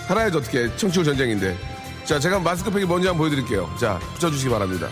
살아야지 0.06 0.36
어떻게. 0.36 0.76
청취율 0.76 1.04
전쟁인데. 1.04 1.56
자, 2.04 2.20
제가 2.20 2.38
마스크팩이 2.38 2.84
뭔지 2.84 3.08
한번 3.08 3.26
보여드릴게요. 3.28 3.68
자, 3.80 3.98
붙여주시기 4.14 4.48
바랍니다. 4.50 4.88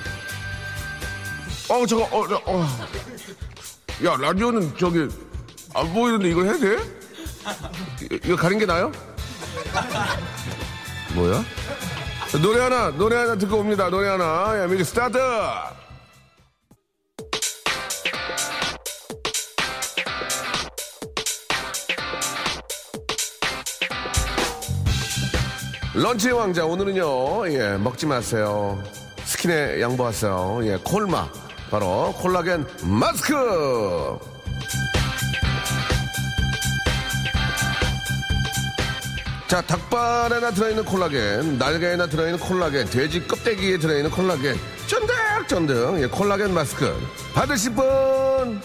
어, 1.69 1.87
저거, 1.87 2.03
어, 2.11 2.27
저, 2.27 2.43
어. 2.45 2.67
야, 4.05 4.17
라디오는 4.21 4.73
저기, 4.77 5.07
안 5.75 5.95
보이는데 5.95 6.29
이걸 6.31 6.47
해야 6.47 6.59
돼? 6.59 7.00
이- 8.03 8.21
이거 8.25 8.37
가린 8.37 8.59
게 8.59 8.67
나아요? 8.67 8.91
뭐야? 11.15 11.43
노래 12.43 12.61
하나, 12.61 12.91
노래 12.91 13.17
하나 13.17 13.37
듣고 13.37 13.57
옵니다. 13.59 13.89
노래 13.91 14.09
하나. 14.09 14.59
야, 14.61 14.67
music 14.67 14.85
start! 14.85 15.19
런치 25.95 26.31
왕자 26.31 26.65
오늘은요 26.65 27.49
예 27.53 27.77
먹지 27.77 28.07
마세요 28.07 28.81
스킨에 29.25 29.81
양보하세요 29.81 30.61
예 30.65 30.77
콜마 30.85 31.29
바로 31.71 32.13
콜라겐 32.19 32.67
마스크 32.85 33.35
자 39.51 39.61
닭발에나 39.63 40.53
들어있는 40.53 40.85
콜라겐 40.85 41.59
날개에나 41.59 42.07
들어있는 42.07 42.39
콜라겐 42.39 42.89
돼지 42.89 43.27
껍데기에 43.27 43.79
들어있는 43.79 44.09
콜라겐 44.13 44.57
쫀득쫀득 44.87 46.01
예, 46.03 46.07
콜라겐 46.07 46.55
마스크 46.55 46.95
받으실 47.35 47.75
분 47.75 48.61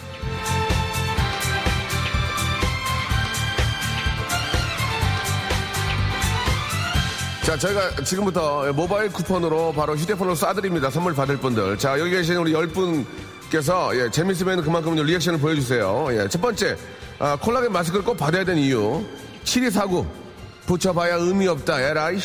자, 7.44 7.56
저희가 7.58 8.04
지금부터 8.04 8.72
모바일 8.72 9.10
쿠폰으로 9.10 9.72
바로 9.72 9.96
휴대폰으로 9.96 10.34
쏴드립니다. 10.34 10.90
선물 10.90 11.14
받을 11.14 11.36
분들. 11.36 11.78
자, 11.78 11.96
여기 11.98 12.10
계신 12.10 12.36
우리 12.36 12.52
열 12.52 12.66
분께서, 12.66 13.96
예, 13.96 14.10
재밌으면 14.10 14.62
그만큼 14.62 14.96
리액션을 14.96 15.38
보여주세요. 15.38 16.08
예, 16.10 16.28
첫 16.28 16.40
번째, 16.40 16.76
아, 17.20 17.36
콜라겐 17.36 17.70
마스크를 17.70 18.04
꼭 18.04 18.16
받아야 18.16 18.44
되는 18.44 18.60
이유. 18.60 19.04
7249. 19.44 20.25
붙여봐야 20.66 21.16
의미 21.16 21.46
없다. 21.48 21.80
에라이. 21.80 22.18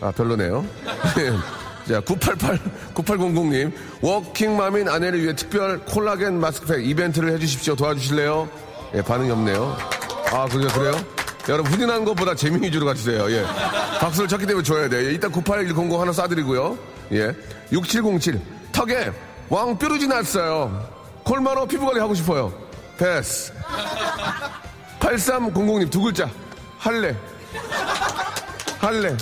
아, 0.00 0.10
별로네요. 0.12 0.64
자, 1.88 2.00
988, 2.00 2.58
9800님. 2.94 3.72
워킹맘인 4.02 4.88
아내를 4.88 5.22
위해 5.22 5.34
특별 5.34 5.78
콜라겐 5.80 6.38
마스크팩 6.40 6.86
이벤트를 6.86 7.32
해주십시오. 7.32 7.76
도와주실래요? 7.76 8.48
예, 8.94 9.02
반응이 9.02 9.30
없네요. 9.30 9.76
아, 10.32 10.46
그래요? 10.46 10.68
그래요? 10.68 10.92
여러분, 11.48 11.72
훈훈한 11.72 12.04
것보다 12.04 12.34
재미 12.34 12.66
위주로 12.66 12.86
가주세요. 12.86 13.30
예. 13.30 13.44
박수를 14.00 14.28
쳤기 14.28 14.46
때문에 14.46 14.64
줘야 14.64 14.88
돼. 14.88 14.98
예, 15.06 15.10
일단 15.12 15.30
98100 15.30 16.00
하나 16.00 16.10
쏴드리고요. 16.10 16.76
예. 17.12 17.34
6707. 17.72 18.40
턱에 18.72 19.12
왕 19.48 19.78
뾰루지 19.78 20.08
났어요. 20.08 20.88
콜마로 21.22 21.66
피부관리 21.66 22.00
하고 22.00 22.14
싶어요. 22.14 22.52
패스. 22.98 23.52
8300님 24.98 25.90
두 25.90 26.02
글자. 26.02 26.28
할래. 26.78 27.16
할래. 28.78 29.16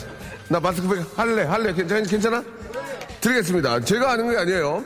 나 0.49 0.61
마스크팩 0.61 1.07
할래. 1.17 1.43
할래. 1.45 1.73
괜찮, 1.73 2.03
괜찮아? 2.05 2.43
드리겠습니다. 3.21 3.81
제가 3.81 4.13
아는 4.13 4.31
게 4.31 4.37
아니에요. 4.37 4.85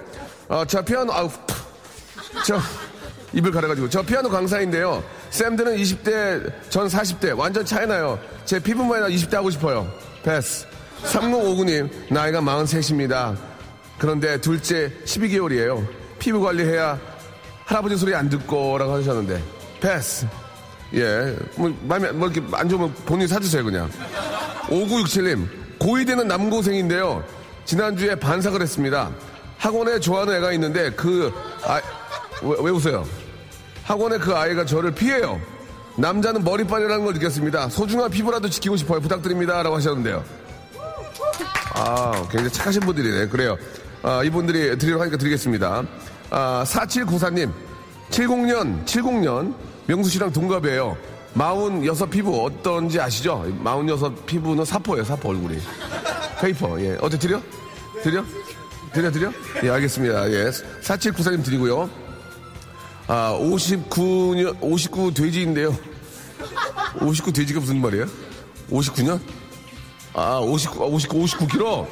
아, 0.48 0.64
자, 0.66 0.80
피아노, 0.80 1.12
아우, 1.12 1.28
저, 2.46 2.60
입을 3.32 3.50
가려가지고. 3.50 3.90
저 3.90 4.02
피아노 4.02 4.28
강사인데요. 4.28 5.02
쌤들은 5.30 5.76
20대, 5.76 6.70
전 6.70 6.86
40대. 6.86 7.36
완전 7.36 7.64
차이나요. 7.64 8.18
제 8.44 8.58
피부 8.58 8.84
모양 8.84 9.08
20대 9.10 9.34
하고 9.34 9.50
싶어요. 9.50 9.90
패스. 10.22 10.66
3059님, 11.04 12.12
나이가 12.12 12.40
43입니다. 12.40 13.36
그런데 13.98 14.40
둘째 14.40 14.92
12개월이에요. 15.04 15.86
피부 16.18 16.40
관리해야 16.40 16.98
할아버지 17.64 17.96
소리 17.96 18.14
안 18.14 18.28
듣고라고 18.28 18.94
하셨는데. 18.94 19.42
패스. 19.80 20.26
예. 20.94 21.36
뭐, 21.56 21.74
마음에, 21.82 22.10
뭐 22.12 22.28
이렇게 22.28 22.46
안 22.56 22.68
좋으면 22.68 22.94
본인 23.06 23.26
사주세요, 23.26 23.64
그냥. 23.64 23.90
5967님, 24.68 25.46
고2 25.78 26.06
되는 26.06 26.26
남고생인데요. 26.28 27.24
지난주에 27.64 28.14
반삭을 28.14 28.62
했습니다. 28.62 29.10
학원에 29.58 29.98
좋아하는 30.00 30.34
애가 30.36 30.52
있는데 30.52 30.90
그, 30.92 31.32
아, 31.64 31.80
왜, 32.42 32.56
왜 32.60 32.70
웃어요? 32.70 33.04
학원에 33.82 34.18
그 34.18 34.34
아이가 34.34 34.64
저를 34.64 34.94
피해요. 34.94 35.40
남자는 35.96 36.44
머리빨이라는 36.44 37.04
걸 37.04 37.14
느꼈습니다. 37.14 37.68
소중한 37.70 38.10
피부라도 38.10 38.48
지키고 38.48 38.76
싶어요. 38.76 39.00
부탁드립니다. 39.00 39.62
라고 39.62 39.76
하셨는데요. 39.76 40.24
아, 41.74 42.12
굉장히 42.30 42.50
착하신 42.50 42.82
분들이네. 42.82 43.28
그래요. 43.28 43.56
아, 44.02 44.22
이분들이 44.22 44.78
드리려고 44.78 45.02
하니까 45.02 45.16
드리겠습니다. 45.18 45.82
아, 46.30 46.64
4794님, 46.66 47.52
70년, 48.10 48.84
70년, 48.84 49.54
명수 49.86 50.10
씨랑 50.10 50.32
동갑이에요. 50.32 50.96
46 51.34 52.10
피부 52.10 52.44
어떤지 52.44 53.00
아시죠? 53.00 53.44
46 53.62 54.26
피부는 54.26 54.64
사포예요, 54.64 55.04
사포 55.04 55.30
얼굴이. 55.30 55.58
paper, 56.40 56.80
예. 56.80 56.96
어때 57.00 57.18
드려? 57.18 57.40
드려? 58.02 58.24
드려, 58.92 59.10
드려? 59.10 59.32
예, 59.62 59.70
알겠습니다. 59.70 60.30
예. 60.30 60.50
4794님 60.82 61.44
드리고요. 61.44 61.90
아, 63.06 63.38
59년, 63.40 64.56
59 64.60 65.12
돼지인데요. 65.14 65.76
59 67.00 67.32
돼지가 67.32 67.60
무슨 67.60 67.80
말이에요? 67.80 68.06
59년? 68.70 69.20
아, 70.14 70.38
59, 70.38 70.84
59, 70.84 71.18
59kg? 71.24 71.86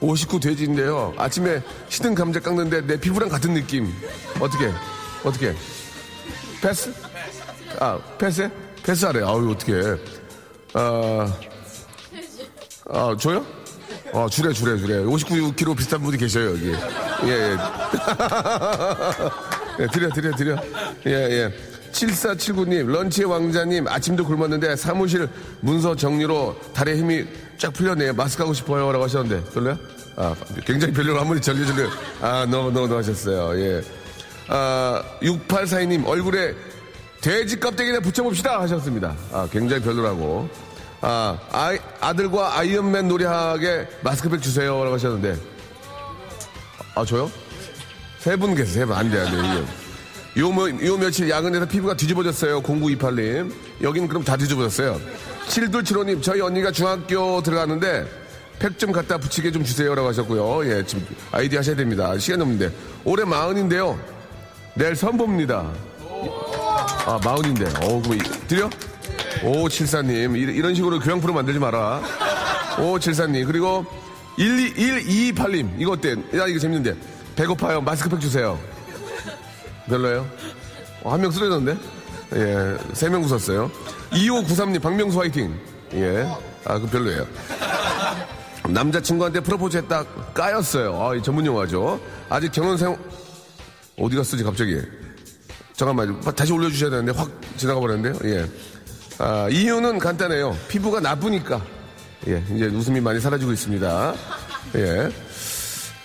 59 0.00 0.40
돼지인데요. 0.40 1.12
아침에 1.16 1.62
시든 1.88 2.14
감자 2.14 2.40
깎는데 2.40 2.86
내 2.86 2.98
피부랑 2.98 3.28
같은 3.28 3.54
느낌. 3.54 3.92
어떻게? 4.40 4.70
어떻게? 5.24 5.54
패스? 6.60 6.92
아, 7.78 7.98
패스? 8.18 8.50
패스하래. 8.82 9.20
아유, 9.22 9.54
어떻게. 9.54 9.74
아, 10.74 11.32
아, 12.88 13.16
줘요? 13.18 13.44
아, 14.12 14.26
주래, 14.30 14.52
주래, 14.52 14.76
주래. 14.78 15.02
59kg 15.04 15.76
비슷한 15.76 16.02
분이 16.02 16.16
계셔요, 16.16 16.50
여기. 16.50 16.72
예, 17.24 17.30
예. 17.30 17.56
예, 19.80 19.86
드려, 19.92 20.08
드려, 20.10 20.36
드려. 20.36 20.56
예, 21.06 21.12
예. 21.12 21.54
7479님, 21.92 22.86
런치의 22.86 23.28
왕자님, 23.28 23.88
아침도 23.88 24.24
굶었는데 24.24 24.76
사무실 24.76 25.28
문서 25.60 25.94
정리로 25.94 26.56
다리에 26.72 26.96
힘이 26.96 27.24
쫙 27.58 27.72
풀렸네요. 27.72 28.12
마스크 28.14 28.42
하고 28.42 28.54
싶어요. 28.54 28.90
라고 28.92 29.04
하셨는데, 29.04 29.50
별로요? 29.52 29.78
아, 30.16 30.34
굉장히 30.64 30.92
별로로 30.92 31.20
한 31.20 31.28
번이 31.28 31.40
전려줄래요? 31.40 31.88
아, 32.20 32.46
no, 32.48 32.70
no, 32.70 32.86
no 32.86 32.96
하셨어요. 32.96 33.58
예. 33.60 33.82
아, 34.52 35.02
6842님, 35.22 36.06
얼굴에 36.06 36.54
돼지 37.20 37.58
껍데기나 37.60 38.00
붙여봅시다. 38.00 38.60
하셨습니다. 38.62 39.14
아, 39.32 39.48
굉장히 39.52 39.80
별로라고. 39.82 40.48
아, 41.02 41.38
아이, 41.52 41.78
아들과 42.00 42.58
아이언맨 42.58 43.06
노래하게 43.08 43.88
마스크팩 44.02 44.42
주세요. 44.42 44.82
라고 44.82 44.94
하셨는데, 44.94 45.38
아, 46.96 47.04
저요? 47.04 47.30
세 48.18 48.36
분 48.36 48.54
계세요, 48.54 48.80
세 48.80 48.84
분. 48.84 48.96
안 48.96 49.10
돼, 49.10 49.20
안 49.20 49.30
돼. 49.30 49.38
이게. 49.38 50.40
요, 50.40 50.50
뭐, 50.50 50.68
요 50.68 50.96
며칠 50.96 51.28
야근해서 51.30 51.66
피부가 51.66 51.94
뒤집어졌어요. 51.94 52.60
0928님. 52.62 53.52
여긴 53.82 54.08
그럼 54.08 54.24
다 54.24 54.36
뒤집어졌어요. 54.36 55.00
7275님, 55.48 56.22
저희 56.22 56.40
언니가 56.40 56.70
중학교 56.72 57.40
들어가는데 57.42 58.06
팩 58.58 58.78
좀 58.78 58.92
갖다 58.92 59.16
붙이게 59.16 59.50
좀 59.52 59.64
주세요. 59.64 59.94
라고 59.94 60.08
하셨고요. 60.08 60.70
예, 60.70 60.84
지금 60.84 61.06
아이디 61.32 61.56
하셔야 61.56 61.74
됩니다. 61.76 62.16
시간이 62.18 62.42
없는데. 62.42 62.70
올해 63.04 63.24
마흔인데요. 63.24 63.98
내일 64.74 64.96
선보입니다. 64.96 65.70
아, 67.06 67.20
마흔인데. 67.24 67.66
어우, 67.82 68.02
드려? 68.48 68.68
오, 69.42 69.68
74님. 69.68 70.36
이- 70.36 70.56
이런 70.56 70.74
식으로 70.74 70.98
교양 71.00 71.20
프로 71.20 71.32
만들지 71.32 71.58
마라. 71.58 72.00
오, 72.78 72.98
74님. 72.98 73.46
그리고 73.46 73.84
1 74.36 74.68
2 74.76 75.32
1228님. 75.34 75.74
이거 75.78 75.92
어때? 75.92 76.12
야, 76.36 76.46
이거 76.46 76.58
재밌는데. 76.58 76.94
배고파요. 77.36 77.80
마스크팩 77.80 78.20
주세요. 78.20 78.58
별로예요? 79.88 80.26
어, 81.02 81.12
한명 81.12 81.30
쓰러졌는데? 81.30 81.80
예, 82.34 82.76
세 82.92 83.08
명 83.08 83.24
웃었어요. 83.24 83.70
2593님, 84.12 84.80
박명수 84.80 85.18
화이팅. 85.18 85.58
예, 85.94 86.28
아, 86.64 86.78
그 86.78 86.86
별로예요. 86.86 87.26
남자친구한테 88.68 89.40
프로포즈 89.40 89.78
했다 89.78 90.04
까였어요. 90.34 91.00
아, 91.02 91.14
이 91.16 91.22
전문 91.22 91.44
용어죠. 91.46 91.98
아직 92.28 92.52
결혼 92.52 92.76
생, 92.76 92.96
어디 94.00 94.16
갔어지, 94.16 94.42
갑자기? 94.42 94.80
잠깐만요. 95.74 96.20
다시 96.20 96.52
올려주셔야 96.52 96.90
되는데, 96.90 97.12
확 97.12 97.30
지나가 97.56 97.80
버렸는데요. 97.80 98.18
예. 98.34 98.46
아, 99.18 99.48
이유는 99.50 99.98
간단해요. 99.98 100.56
피부가 100.68 101.00
나쁘니까. 101.00 101.60
예, 102.28 102.42
이제 102.54 102.66
웃음이 102.66 103.00
많이 103.00 103.20
사라지고 103.20 103.52
있습니다. 103.52 104.14
예. 104.76 105.08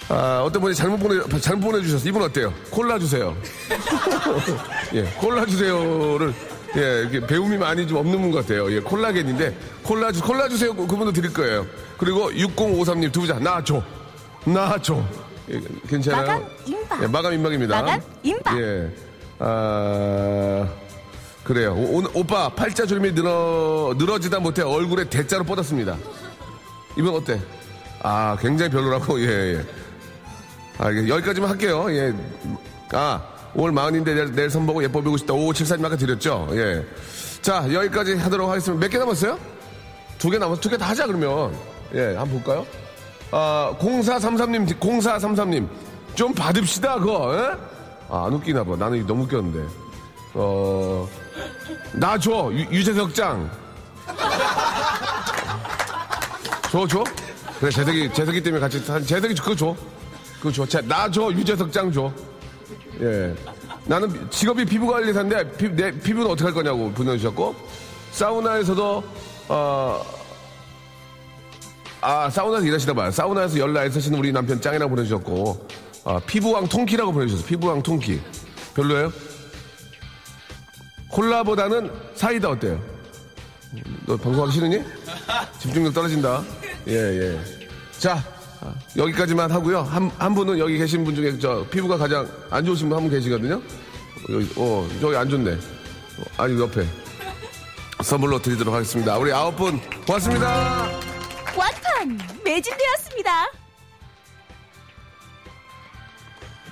아, 0.08 0.42
어떤 0.46 0.62
분이 0.62 0.76
잘못 0.76 0.98
보내, 0.98 1.40
잘못 1.40 1.72
보내주셨어요. 1.72 2.08
이분 2.10 2.22
어때요? 2.22 2.54
콜라 2.70 3.00
주세요. 3.00 3.36
예, 4.94 5.04
콜라 5.18 5.46
주세요를, 5.46 6.34
예, 6.78 7.00
이렇게 7.10 7.26
배움이 7.26 7.58
많이 7.58 7.88
좀 7.88 7.98
없는 7.98 8.22
분 8.22 8.32
같아요. 8.32 8.72
예, 8.72 8.80
콜라겐인데, 8.80 9.58
콜라 9.84 10.12
주, 10.12 10.22
콜라 10.22 10.48
주세요. 10.48 10.74
그- 10.76 10.86
그분도 10.88 11.12
드릴 11.12 11.34
거예요. 11.34 11.66
그리고 11.98 12.30
6053님 12.32 13.12
두 13.12 13.22
부자, 13.22 13.40
나 13.40 13.64
줘. 13.64 13.82
나 14.46 14.80
줘. 14.82 15.04
예, 15.50 15.62
괜찮아요? 15.88 16.22
마감 16.26 16.46
임박. 16.66 17.04
예, 17.04 17.08
마감 17.08 17.34
임박입니다. 17.34 17.82
마감 17.82 18.02
임박. 18.24 18.60
예. 18.60 18.90
아, 19.40 20.68
그래요. 21.44 21.74
오, 21.76 22.00
오- 22.00 22.12
오빠, 22.14 22.50
팔자 22.50 22.86
주름이 22.86 23.12
늘어, 23.14 23.94
늘어지다 23.98 24.40
못해 24.40 24.62
얼굴에 24.64 25.06
대자로 25.10 25.44
뻗었습니다. 25.44 25.98
이건 26.98 27.16
어때? 27.16 27.40
아, 28.02 28.38
굉장히 28.40 28.72
별로라고, 28.72 29.20
예, 29.22 29.56
예. 29.56 29.66
아, 30.78 30.90
이게 30.90 31.08
여기까지만 31.08 31.50
할게요. 31.50 31.86
예. 31.90 32.14
아, 32.94 33.22
올 33.54 33.72
마흔인데 33.72 34.14
내일, 34.14 34.32
내일 34.36 34.50
선보고 34.50 34.84
예뻐 34.84 35.02
보이고 35.02 35.18
싶다. 35.18 35.34
5574님 35.34 35.86
아까 35.86 35.96
드렸죠? 35.96 36.48
예. 36.54 36.84
자, 37.42 37.66
여기까지 37.72 38.16
하도록 38.16 38.50
하겠습니다. 38.50 38.84
몇 38.84 38.90
개 38.92 38.98
남았어요? 38.98 39.38
두 40.18 40.30
개 40.30 40.38
남았어. 40.38 40.60
두 40.62 40.70
개 40.70 40.78
다 40.78 40.88
하자, 40.90 41.06
그러면. 41.06 41.56
예, 41.94 42.16
한번 42.16 42.42
볼까요? 42.42 42.66
아, 43.32 43.76
0433님, 43.80 44.80
0433님. 44.80 45.68
좀 46.16 46.34
받읍시다, 46.34 47.00
그거, 47.00 47.36
예? 47.36 47.58
아, 48.10 48.26
안 48.26 48.34
웃기나 48.34 48.64
봐. 48.64 48.76
나는 48.78 49.06
너무 49.06 49.24
웃겼는데. 49.24 49.68
어, 50.36 51.08
나 51.94 52.18
줘. 52.18 52.50
유, 52.54 52.60
유재석 52.72 53.14
짱. 53.14 53.50
줘, 56.72 56.88
줘? 56.88 57.04
그래, 57.60 57.72
재석이, 57.72 58.14
재석이 58.14 58.44
때문에 58.44 58.60
같이, 58.62 58.80
한- 58.92 59.06
재석이 59.06 59.34
그거 59.36 59.56
줘. 59.56 59.76
그거 60.38 60.52
줘. 60.52 60.66
자, 60.66 60.82
나 60.82 61.10
줘. 61.10 61.32
유재석 61.32 61.72
짱 61.72 61.92
줘. 61.92 62.12
예. 63.02 63.34
나는 63.86 64.30
직업이 64.30 64.66
피부관리사인데, 64.66 65.52
피, 65.58 65.70
내 65.70 65.92
피부는 65.92 66.28
어떻게 66.28 66.46
할 66.46 66.54
거냐고 66.54 66.92
보내주셨고, 66.92 67.56
사우나에서도, 68.12 69.04
어, 69.50 70.02
아, 72.06 72.30
사우나에서 72.30 72.68
일하시다 72.68 72.94
봐요. 72.94 73.10
사우나에서 73.10 73.58
열나에 73.58 73.90
쓰시는 73.90 74.20
우리 74.20 74.32
남편 74.32 74.62
짱이라고 74.62 74.90
보내주셨고, 74.92 75.68
아, 76.04 76.20
피부왕 76.28 76.68
통키라고 76.68 77.12
보내주셨어요. 77.12 77.48
피부왕 77.48 77.82
통키. 77.82 78.22
별로예요? 78.76 79.12
콜라보다는 81.10 81.90
사이다 82.14 82.50
어때요? 82.50 82.80
너 84.06 84.16
방송하기 84.18 84.54
싫으니? 84.54 84.84
집중력 85.60 85.94
떨어진다. 85.96 86.44
예, 86.88 86.94
예. 86.94 87.40
자, 87.98 88.24
아, 88.62 88.74
여기까지만 88.96 89.50
하고요. 89.50 89.82
한, 89.82 90.12
한 90.20 90.36
분은 90.36 90.60
여기 90.60 90.78
계신 90.78 91.04
분 91.04 91.16
중에 91.16 91.40
저 91.40 91.66
피부가 91.72 91.98
가장 91.98 92.30
안 92.52 92.64
좋으신 92.66 92.88
분 92.88 92.98
한 92.98 93.04
분 93.04 93.12
계시거든요. 93.18 93.60
여기, 94.30 94.48
어, 94.58 94.88
저기 95.02 95.16
안 95.16 95.28
좋네. 95.28 95.54
어, 95.54 96.24
아니, 96.38 96.60
옆에. 96.62 96.86
선물로 98.04 98.40
드리도록 98.44 98.76
하겠습니다. 98.76 99.18
우리 99.18 99.32
아홉 99.34 99.56
분 99.56 99.80
고맙습니다. 100.06 101.05
완판 101.58 102.18
매진되었습니다. 102.44 103.32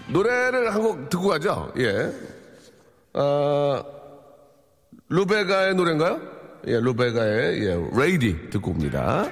노래를 0.08 0.74
한 0.74 0.82
곡 0.82 1.10
듣고 1.10 1.28
가죠. 1.30 1.72
예. 1.78 2.12
어, 3.14 3.84
루베가의 5.10 5.76
노래인가요? 5.76 6.20
예, 6.68 6.80
루베가의 6.80 7.64
예, 7.66 7.90
레이디 7.96 8.50
듣고 8.50 8.72
옵니다. 8.72 9.30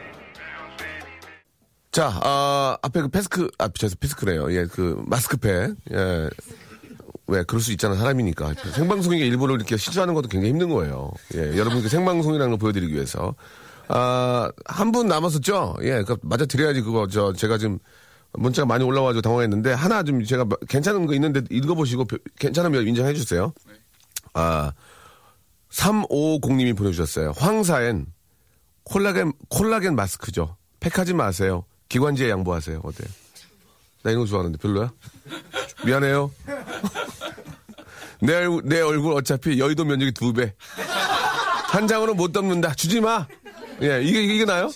자, 1.92 2.08
아, 2.24 2.78
앞에 2.82 3.02
그 3.02 3.08
패스크, 3.10 3.50
아, 3.58 3.68
죄송, 3.74 3.98
패스크래요. 4.00 4.52
예, 4.54 4.66
그 4.66 5.02
마스크팩. 5.06 5.76
예. 5.92 6.30
왜 7.28 7.44
그럴 7.44 7.62
수 7.62 7.72
있잖아 7.72 7.96
사람이니까 7.96 8.54
생방송이게 8.74 9.26
일부러 9.26 9.56
이렇게 9.56 9.78
실수하는 9.78 10.14
것도 10.14 10.28
굉장히 10.28 10.52
힘든 10.52 10.70
거예요. 10.70 11.12
예, 11.36 11.58
여러분께 11.58 11.88
생방송이라는 11.88 12.50
걸 12.52 12.60
보여드리기 12.60 12.94
위해서 12.94 13.36
아 13.94 14.50
한 14.66 14.92
분 14.92 15.08
남았었죠. 15.08 15.76
예, 15.84 16.04
그 16.04 16.18
맞아 16.22 16.46
드려야지 16.46 16.82
그거 16.82 17.08
저 17.08 17.34
제가 17.34 17.58
지금 17.58 17.78
문자가 18.34 18.66
많이 18.66 18.84
올라와가지고 18.84 19.22
당황했는데 19.22 19.74
하나 19.74 20.04
좀 20.04 20.24
제가 20.24 20.46
괜찮은 20.70 21.06
거 21.06 21.14
있는데 21.16 21.42
읽어보시고 21.50 22.06
벼- 22.06 22.18
괜찮으면 22.40 22.88
인정해 22.88 23.14
주세요. 23.14 23.54
아 24.34 24.72
350님이 25.72 26.76
보내주셨어요. 26.78 27.34
황사엔 27.38 28.06
콜라겐 28.84 29.34
콜라겐 29.50 29.96
마스크죠. 29.96 30.56
팩하지 30.80 31.14
마세요. 31.14 31.66
기관지에 31.90 32.30
양보하세요. 32.30 32.80
어때요? 32.84 33.08
나 34.04 34.12
이런 34.12 34.24
거 34.24 34.30
좋아하는데 34.30 34.58
별로야? 34.58 34.92
미안해요. 35.86 36.32
내, 38.22 38.36
얼굴, 38.36 38.64
내 38.66 38.82
얼굴 38.82 39.14
어차피 39.14 39.60
여의도 39.60 39.84
면적이 39.86 40.12
두 40.14 40.32
배. 40.34 40.54
한 41.70 41.88
장으로 41.88 42.14
못 42.14 42.32
덮는다. 42.34 42.74
주지 42.76 43.00
마. 43.02 43.28
예, 43.82 44.02
이게, 44.04 44.24
이게 44.24 44.46
나요? 44.46 44.70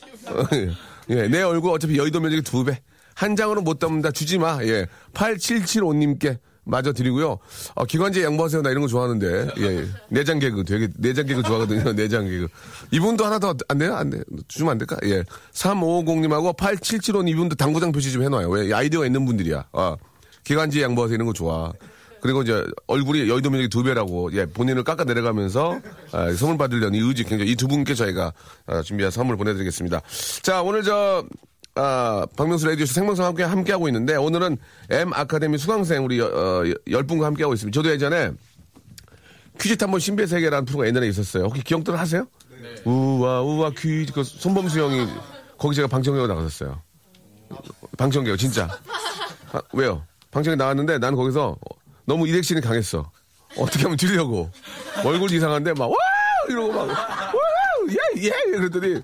예, 1.09 1.27
내 1.27 1.41
얼굴 1.41 1.71
어차피 1.71 1.97
여의도 1.97 2.19
면적이 2.19 2.41
두 2.41 2.63
배. 2.63 2.79
한 3.13 3.35
장으로 3.35 3.61
못 3.61 3.79
담는다 3.79 4.11
주지 4.11 4.37
마. 4.37 4.59
예. 4.63 4.87
8775님께 5.13 6.37
마저 6.65 6.91
드리고요. 6.91 7.37
어, 7.75 7.85
기관지 7.85 8.23
양보하세요. 8.23 8.61
나 8.63 8.71
이런 8.71 8.81
거 8.81 8.87
좋아하는데. 8.87 9.51
예. 9.59 9.63
예. 9.63 9.87
내장 10.09 10.39
개그 10.39 10.63
되게 10.65 10.89
내장 10.97 11.25
개그 11.25 11.43
좋아하거든요. 11.43 11.93
내장 11.95 12.25
개그. 12.25 12.47
이분도 12.91 13.23
하나 13.23 13.39
더 13.39 13.53
안 13.69 13.77
돼요? 13.77 13.95
안 13.95 14.09
돼. 14.09 14.21
주면 14.47 14.71
안 14.71 14.77
될까? 14.79 14.97
예. 15.03 15.23
3550님하고 15.53 16.57
8775님 16.57 17.29
이분도 17.29 17.55
당구장 17.55 17.91
표시 17.91 18.11
좀 18.11 18.23
해놔요. 18.23 18.49
왜? 18.49 18.73
아이디어가 18.73 19.05
있는 19.05 19.25
분들이야. 19.25 19.65
아. 19.71 19.95
기관지 20.43 20.81
양보하세요. 20.81 21.15
이런 21.15 21.27
거 21.27 21.33
좋아. 21.33 21.71
그리고 22.25 22.41
이제 22.41 22.65
얼굴이 22.87 23.29
여의도 23.29 23.51
면적이 23.51 23.69
두 23.69 23.83
배라고 23.83 24.33
예 24.33 24.47
본인을 24.47 24.83
깎아 24.83 25.03
내려가면서 25.03 25.79
아, 26.11 26.33
선물 26.33 26.57
받으려는 26.57 26.95
이 26.97 27.01
의지 27.07 27.23
굉장히 27.23 27.51
이 27.51 27.55
두 27.55 27.67
분께 27.67 27.93
저희가 27.93 28.33
아, 28.65 28.81
준비한 28.81 29.11
선물 29.11 29.37
보내드리겠습니다. 29.37 30.01
자 30.41 30.63
오늘 30.63 30.81
저 30.81 31.23
아, 31.75 32.25
박명수 32.35 32.65
라디오쇼 32.67 32.93
생방송 32.93 33.25
함께 33.25 33.43
함께 33.43 33.71
하고 33.73 33.87
있는데 33.89 34.15
오늘은 34.15 34.57
M 34.89 35.13
아카데미 35.13 35.59
수강생 35.59 36.03
우리 36.03 36.19
어, 36.19 36.63
열 36.89 37.03
분과 37.03 37.27
함께 37.27 37.43
하고 37.43 37.53
있습니다. 37.53 37.75
저도 37.79 37.91
예전에 37.91 38.31
퀴즈 39.61 39.77
탐험 39.77 39.99
신비의 39.99 40.27
세계라는 40.27 40.65
프로가 40.65 40.87
옛날에 40.87 41.07
있었어요. 41.07 41.43
혹시 41.43 41.63
기억들 41.63 41.99
하세요? 41.99 42.25
우와 42.85 43.41
우와 43.43 43.69
퀴즈 43.77 44.11
그 44.13 44.23
손범수 44.23 44.79
형이 44.79 45.07
거기 45.59 45.75
제가 45.75 45.87
방청객으로 45.87 46.27
나갔었어요. 46.33 46.81
방청객 47.99 48.35
진짜. 48.39 48.67
아, 49.51 49.61
왜요? 49.73 50.03
방청객 50.31 50.57
나왔는데 50.57 50.97
나는 50.97 51.15
거기서 51.15 51.55
너무 52.05 52.27
이렉션이 52.27 52.61
강했어. 52.61 53.11
어떻게 53.57 53.83
하면 53.83 53.97
들려고. 53.97 54.49
얼굴 55.03 55.31
이상한데 55.31 55.73
막, 55.73 55.89
와! 55.89 55.95
이러고 56.49 56.71
막, 56.73 56.87
와! 56.87 57.33
예! 58.17 58.21
예! 58.23 58.29
그랬더니, 58.57 59.01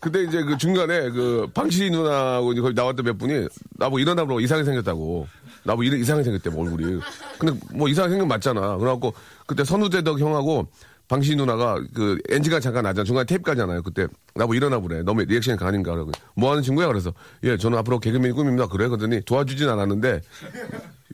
그때 0.00 0.22
이제 0.22 0.42
그 0.42 0.56
중간에 0.56 1.10
그 1.10 1.46
방시 1.52 1.90
누나하고 1.90 2.52
이제 2.52 2.60
거기 2.62 2.74
나왔던 2.74 3.04
몇 3.04 3.18
분이 3.18 3.48
나보고 3.76 3.98
일어나보고 3.98 4.40
이상하게 4.40 4.64
생겼다고. 4.64 5.26
나보고 5.64 5.82
이래- 5.82 5.98
이상하게 5.98 6.24
생겼대, 6.24 6.48
뭐 6.50 6.64
얼굴이. 6.64 7.00
근데 7.38 7.60
뭐 7.74 7.86
이상하게 7.88 8.12
생긴 8.12 8.20
건 8.20 8.28
맞잖아. 8.28 8.78
그래갖고 8.78 9.12
그때 9.46 9.62
선우대덕 9.62 10.18
형하고 10.18 10.68
방시 11.06 11.36
누나가 11.36 11.78
그 11.92 12.18
엔지가 12.30 12.60
잠깐 12.60 12.84
나잖아. 12.84 13.04
중간에 13.04 13.26
테이프 13.26 13.42
가잖아요. 13.42 13.82
그때 13.82 14.06
나보고 14.34 14.54
일어나 14.54 14.78
보래. 14.78 15.02
너무 15.02 15.22
리액션이 15.22 15.58
강하니까. 15.58 15.92
그러고 15.92 16.12
뭐 16.34 16.50
하는 16.52 16.62
친구야? 16.62 16.86
그래서 16.86 17.12
예, 17.42 17.58
저는 17.58 17.76
앞으로 17.78 17.98
개그맨이 17.98 18.32
꿈입니다. 18.32 18.68
그래. 18.68 18.86
그러더니 18.88 19.20
도와주진 19.22 19.68
않았는데 19.68 20.22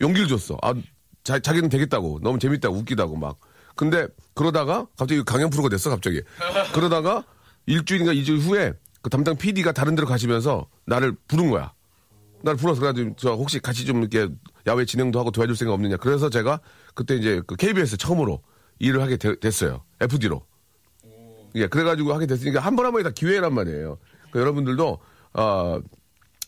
용기를 0.01 0.29
줬어. 0.29 0.57
아, 0.63 0.75
자, 1.27 1.41
자기는 1.41 1.69
되겠다고. 1.69 2.21
너무 2.23 2.39
재밌다고, 2.39 2.77
웃기다고 2.77 3.17
막. 3.17 3.41
근데 3.75 4.07
그러다가 4.35 4.87
갑자기 4.97 5.25
강연 5.25 5.51
프로가 5.51 5.69
됐어, 5.69 5.91
갑자기. 5.91 6.23
그러다가 6.73 7.25
일주일인가 7.67 8.13
이주일 8.13 8.39
후에 8.39 8.73
그 9.03 9.11
담당 9.11 9.37
PD가 9.37 9.73
다른 9.73 9.97
데로 9.97 10.07
가시면서 10.07 10.69
나를 10.87 11.17
부른 11.27 11.51
거야. 11.51 11.73
나를 12.43 12.57
불러서 12.59 12.81
그래가지고 12.81 13.17
저 13.17 13.33
혹시 13.35 13.59
같이 13.59 13.85
좀 13.85 14.03
이렇게 14.05 14.33
야외 14.69 14.85
진행도 14.85 15.19
하고 15.19 15.33
도와줄 15.33 15.57
생각 15.57 15.75
없느냐. 15.75 15.97
그래서 15.97 16.31
제가 16.31 16.61
그때 16.95 17.17
이제 17.17 17.43
그 17.45 17.57
KBS 17.57 17.97
처음으로 17.97 18.41
일을 18.79 19.03
하게 19.03 19.17
되- 19.17 19.39
됐어요. 19.41 19.83
FD로. 20.01 20.47
예, 21.57 21.67
그래가지고 21.67 22.15
하게 22.15 22.27
됐으니까 22.27 22.61
한 22.61 22.77
번 22.77 22.87
한 22.87 22.93
번이 22.93 23.03
다 23.03 23.11
기회란 23.11 23.53
말이에요. 23.53 23.99
그러니까 24.31 24.41
여러분들도 24.41 24.99
어, 25.35 25.81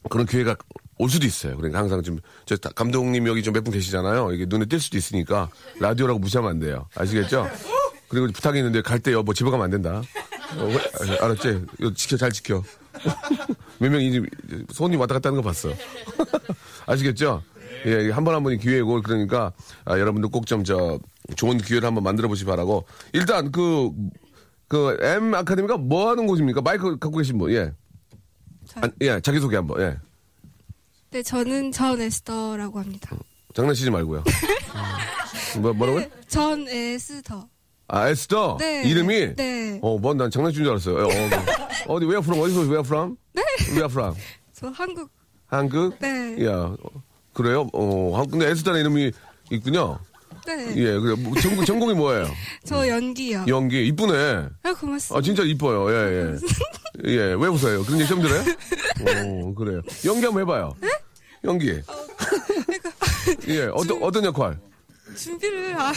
그런 0.09 0.25
기회가 0.27 0.55
올 0.99 1.09
수도 1.11 1.27
있어요. 1.27 1.57
그러니까 1.57 1.79
항상 1.79 2.03
좀, 2.03 2.19
저 2.47 2.57
다- 2.57 2.71
감독님 2.75 3.27
여기 3.29 3.43
좀 3.43 3.55
몇 3.55 3.63
분 3.65 3.73
계시잖아요. 3.73 4.33
이게 4.33 4.47
눈에 4.49 4.65
띌 4.65 4.79
수도 4.81 4.97
있으니까 4.99 5.49
라디오라고 5.81 6.19
무시하면 6.19 6.51
안 6.51 6.59
돼요. 6.59 6.87
아시겠죠? 6.97 7.49
그리고 8.09 8.27
부탁이 8.33 8.59
있는데 8.59 8.83
갈 8.83 8.99
때 9.01 9.13
여보 9.13 9.33
집에 9.33 9.51
가면 9.51 9.65
안 9.65 9.71
된다. 9.71 10.03
어, 10.57 10.65
왜- 10.65 11.19
아, 11.21 11.25
알았지? 11.27 11.65
이거 11.79 11.93
지켜, 11.95 12.17
잘 12.17 12.33
지켜. 12.33 12.63
몇 13.79 13.91
명이 13.91 14.23
손님 14.73 14.99
왔다 14.99 15.15
갔다 15.15 15.29
하는 15.29 15.41
거 15.41 15.47
봤어. 15.49 15.71
아시겠죠? 16.87 17.43
예, 17.87 18.11
한 18.11 18.25
번 18.25 18.35
한 18.35 18.43
번이 18.43 18.59
기회고 18.59 19.03
그러니까 19.03 19.53
아, 19.85 19.99
여러분들 19.99 20.31
꼭좀 20.31 20.65
저 20.65 20.99
좋은 21.37 21.59
기회를 21.59 21.87
한번 21.87 22.03
만들어 22.03 22.27
보시기 22.27 22.49
바라고 22.49 22.87
일단 23.13 23.53
그, 23.53 23.91
그 24.67 24.97
M 25.01 25.33
아카데미가 25.35 25.77
뭐 25.77 26.11
하는 26.11 26.27
곳입니까? 26.27 26.61
마이크 26.63 26.99
갖고 26.99 27.19
계신 27.19 27.39
분, 27.39 27.53
예. 27.53 27.73
아, 28.77 28.89
예, 29.03 29.21
자기소개 29.21 29.55
한 29.57 29.67
번, 29.67 29.81
예. 29.81 29.97
네, 31.11 31.23
저는 31.23 31.73
전 31.73 32.01
에스더라고 32.01 32.79
합니다. 32.81 33.17
장난치지 33.55 33.91
말고요. 33.91 34.23
뭐, 35.61 35.73
뭐라고요? 35.73 36.05
전 36.29 36.69
에스더. 36.69 37.49
아, 37.89 38.09
에스더? 38.09 38.59
네. 38.61 38.83
이름이? 38.85 39.35
네. 39.37 39.79
어, 39.83 39.99
뭐, 39.99 40.13
난 40.15 40.31
장난친 40.31 40.63
줄 40.63 40.71
알았어요. 40.71 40.97
어, 40.97 41.09
어, 41.09 41.09
어디, 41.95 42.05
where 42.05 42.19
from? 42.23 42.41
어디서, 42.43 42.61
where 42.61 42.81
from? 42.85 43.17
네. 43.33 43.43
where 43.71 43.87
from? 43.91 44.15
저 44.53 44.69
한국. 44.69 45.11
한국? 45.47 45.99
네. 45.99 46.45
야, 46.45 46.53
어, 46.53 46.77
그래요? 47.33 47.69
어, 47.73 48.19
한- 48.19 48.29
근데 48.29 48.47
에스더라는 48.51 48.83
이름이 48.83 49.11
있군요. 49.51 49.99
네. 50.47 50.75
예, 50.77 50.99
그래. 50.99 51.15
뭐, 51.19 51.35
전공, 51.41 51.65
전공이 51.65 51.95
뭐예요? 51.95 52.27
저 52.65 52.87
연기요. 52.87 53.47
연기. 53.49 53.87
이쁘네. 53.87 54.49
아, 54.63 54.75
고맙습니다. 54.75 55.19
아, 55.19 55.23
진짜 55.23 55.43
이뻐요. 55.43 55.91
예, 55.91 56.33
예. 56.35 56.37
예, 57.07 57.17
왜 57.19 57.35
웃어요? 57.35 57.85
그런 57.85 58.01
얘기 58.01 58.09
좀 58.09 58.21
들어요? 58.21 58.43
오, 59.27 59.55
그래요. 59.55 59.81
연기 60.05 60.25
한번 60.25 60.43
해봐요. 60.43 60.75
연기. 61.45 61.81
예, 63.49 63.63
어떤, 63.73 64.03
어떤 64.03 64.25
역할? 64.25 64.59
준비를 65.17 65.75
아, 65.81 65.93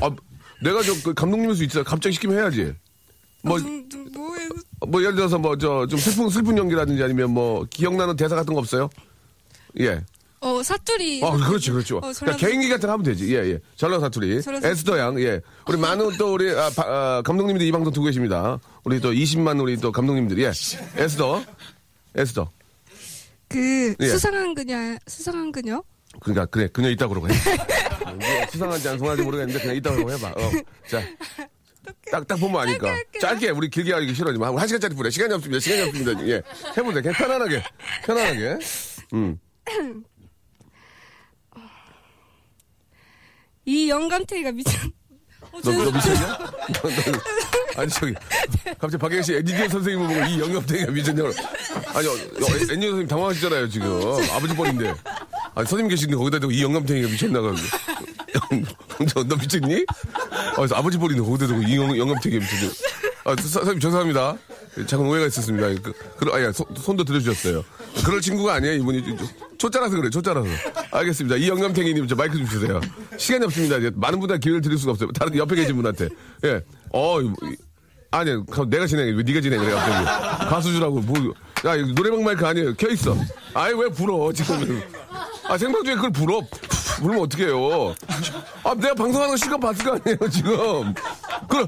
아, 0.00 0.10
내가 0.62 0.82
저, 0.82 0.92
그 1.04 1.14
감독님일 1.14 1.54
수 1.56 1.64
있어. 1.64 1.82
갑자기 1.82 2.14
시키면 2.14 2.38
해야지. 2.38 2.74
뭐, 3.42 3.58
좀, 3.58 3.88
좀 3.88 4.06
뭐 4.14 4.36
해. 4.36 4.48
뭐, 4.86 5.00
예를 5.02 5.14
들어서 5.14 5.38
뭐, 5.38 5.56
저, 5.58 5.86
좀 5.86 5.98
슬픈, 5.98 6.28
슬픈 6.30 6.56
연기라든지 6.58 7.02
아니면 7.02 7.30
뭐, 7.32 7.66
기억나는 7.70 8.16
대사 8.16 8.34
같은 8.34 8.52
거 8.54 8.60
없어요? 8.60 8.88
예. 9.80 10.02
어, 10.42 10.62
사투리. 10.62 11.20
아, 11.22 11.32
그렇지, 11.36 11.70
그렇죠. 11.70 11.98
어, 11.98 12.12
그러니까 12.18 12.36
개인기 12.36 12.68
같은 12.70 12.86
거 12.86 12.92
하면 12.94 13.04
되지. 13.04 13.34
예, 13.34 13.40
예. 13.50 13.58
전라 13.76 14.00
사투리. 14.00 14.40
전라. 14.40 14.60
에스더 14.66 14.98
양, 14.98 15.20
예. 15.20 15.40
우리 15.66 15.76
많은 15.76 16.16
또 16.16 16.32
우리, 16.32 16.50
아, 16.50 16.70
바- 16.74 16.84
아, 16.86 17.22
감독님들이 17.26 17.68
이 17.68 17.72
방송 17.72 17.92
듣고 17.92 18.06
계십니다. 18.06 18.58
우리 18.84 19.00
또 19.00 19.12
20만 19.12 19.60
우리 19.60 19.76
또 19.76 19.92
감독님들이, 19.92 20.44
예. 20.44 20.48
에스더. 20.96 21.44
에스더. 22.16 22.50
그, 23.48 23.94
예. 24.00 24.08
수상한 24.08 24.54
그녀, 24.54 24.96
수상한 25.06 25.52
그녀? 25.52 25.82
그러니까, 26.20 26.46
그래, 26.46 26.68
그녀 26.72 26.88
있다 26.88 27.06
그러고 27.06 27.28
해. 27.28 27.32
어, 28.06 28.12
뭐 28.14 28.26
수상한지 28.50 28.88
안 28.88 28.94
수상한지 28.96 29.22
모르겠는데, 29.22 29.60
그냥 29.60 29.76
있다 29.76 29.90
그러고 29.92 30.10
해봐. 30.12 30.28
어. 30.28 30.50
자. 30.88 31.02
딱, 32.10 32.26
딱 32.26 32.36
보면 32.40 32.62
아니까. 32.62 32.86
짧게. 32.86 33.18
짧게, 33.18 33.50
우리 33.50 33.68
길게 33.68 33.92
하기 33.92 34.14
싫어 34.14 34.32
지만, 34.32 34.56
한 34.56 34.66
시간짜리 34.66 34.94
뿌려. 34.94 35.10
시간이 35.10 35.34
없습니다. 35.34 35.60
시간이 35.60 35.82
없습니다. 35.88 36.26
예. 36.28 36.42
해보세요. 36.78 37.02
그냥 37.02 37.12
편안하게. 37.14 37.62
편안하게. 38.06 38.58
음. 39.12 39.38
이 43.70 43.88
영감탱이가 43.88 44.50
미친. 44.50 44.74
어, 45.52 45.60
너, 45.62 45.70
너 45.70 45.84
저, 45.84 45.90
미쳤냐? 45.92 46.26
너, 46.74 46.88
너, 46.88 47.80
아니, 47.80 47.90
저기, 47.90 48.14
갑자기 48.80 48.96
박혜경 48.98 49.22
씨 49.22 49.34
엔지니어 49.34 49.68
선생님을 49.68 50.08
보고 50.08 50.26
이 50.28 50.40
영업대가 50.40 50.90
미쳤냐고. 50.90 51.30
아니, 51.94 52.06
어, 52.08 52.10
어, 52.10 52.16
엔지니어 52.16 52.66
선생님 52.66 53.06
당황하시잖아요, 53.06 53.68
지금. 53.68 53.86
아버지 54.32 54.56
뻘인데. 54.56 54.88
아니, 55.54 55.66
선생님 55.68 55.88
계시는데 55.88 56.16
거기다 56.16 56.40
대고 56.40 56.50
이 56.50 56.62
영감탱이가 56.64 57.08
미쳤나, 57.08 57.40
그러고. 57.40 57.58
너, 59.14 59.22
너 59.24 59.36
미쳤니? 59.36 59.84
아, 60.56 60.66
아버지 60.74 60.98
뻘인데 60.98 61.22
거기다 61.22 61.46
대고 61.46 61.62
이 61.62 61.76
영, 61.76 61.96
영감탱이가 61.96 62.44
미쳤냐. 62.44 62.72
아, 63.24 63.36
서- 63.36 63.48
선생님 63.48 63.78
죄송합니다. 63.80 64.36
작은 64.86 65.06
오해가 65.06 65.26
있었습니다. 65.28 65.68
그, 65.80 65.92
그, 66.16 66.30
아니, 66.32 66.52
손, 66.52 66.66
손도 66.76 67.04
들어주셨어요. 67.04 67.64
그럴 68.04 68.20
친구가 68.20 68.54
아니에요, 68.54 68.74
이분이. 68.74 69.04
초짜라서 69.60 69.94
그래, 69.96 70.08
초짜라서. 70.08 70.48
알겠습니다. 70.90 71.36
이 71.36 71.46
영감탱이님, 71.48 72.08
저 72.08 72.14
마이크 72.16 72.38
좀 72.38 72.46
주세요. 72.48 72.80
시간이 73.18 73.44
없습니다. 73.44 73.76
많은 73.94 74.18
분들 74.18 74.40
기회를 74.40 74.62
드릴 74.62 74.78
수가 74.78 74.92
없어요. 74.92 75.12
다른 75.12 75.36
옆에 75.36 75.54
계신 75.54 75.76
분한테. 75.76 76.08
예. 76.44 76.62
어, 76.94 77.20
이- 77.20 77.30
아니, 78.10 78.30
가- 78.46 78.64
내가 78.64 78.86
진행해. 78.86 79.12
왜 79.12 79.22
네가 79.22 79.40
진행을 79.42 79.66
해, 79.68 79.70
갑자기. 79.70 80.48
가수주라고. 80.48 81.00
뭐, 81.02 81.34
야, 81.66 81.76
노래방 81.94 82.24
마이크 82.24 82.44
아니에요. 82.46 82.74
켜있어. 82.74 83.14
아니, 83.52 83.74
왜 83.78 83.90
불어, 83.90 84.32
지금. 84.32 84.82
아, 85.46 85.58
생방 85.58 85.84
중에 85.84 85.94
그걸 85.94 86.10
불어. 86.10 86.40
불면 86.98 87.20
어떡해요. 87.20 87.94
아, 88.64 88.74
내가 88.74 88.94
방송하는 88.94 89.28
거 89.32 89.36
시간 89.36 89.60
봤을 89.60 89.84
거 89.84 89.90
아니에요, 89.92 90.30
지금. 90.30 90.94
그럼, 91.48 91.66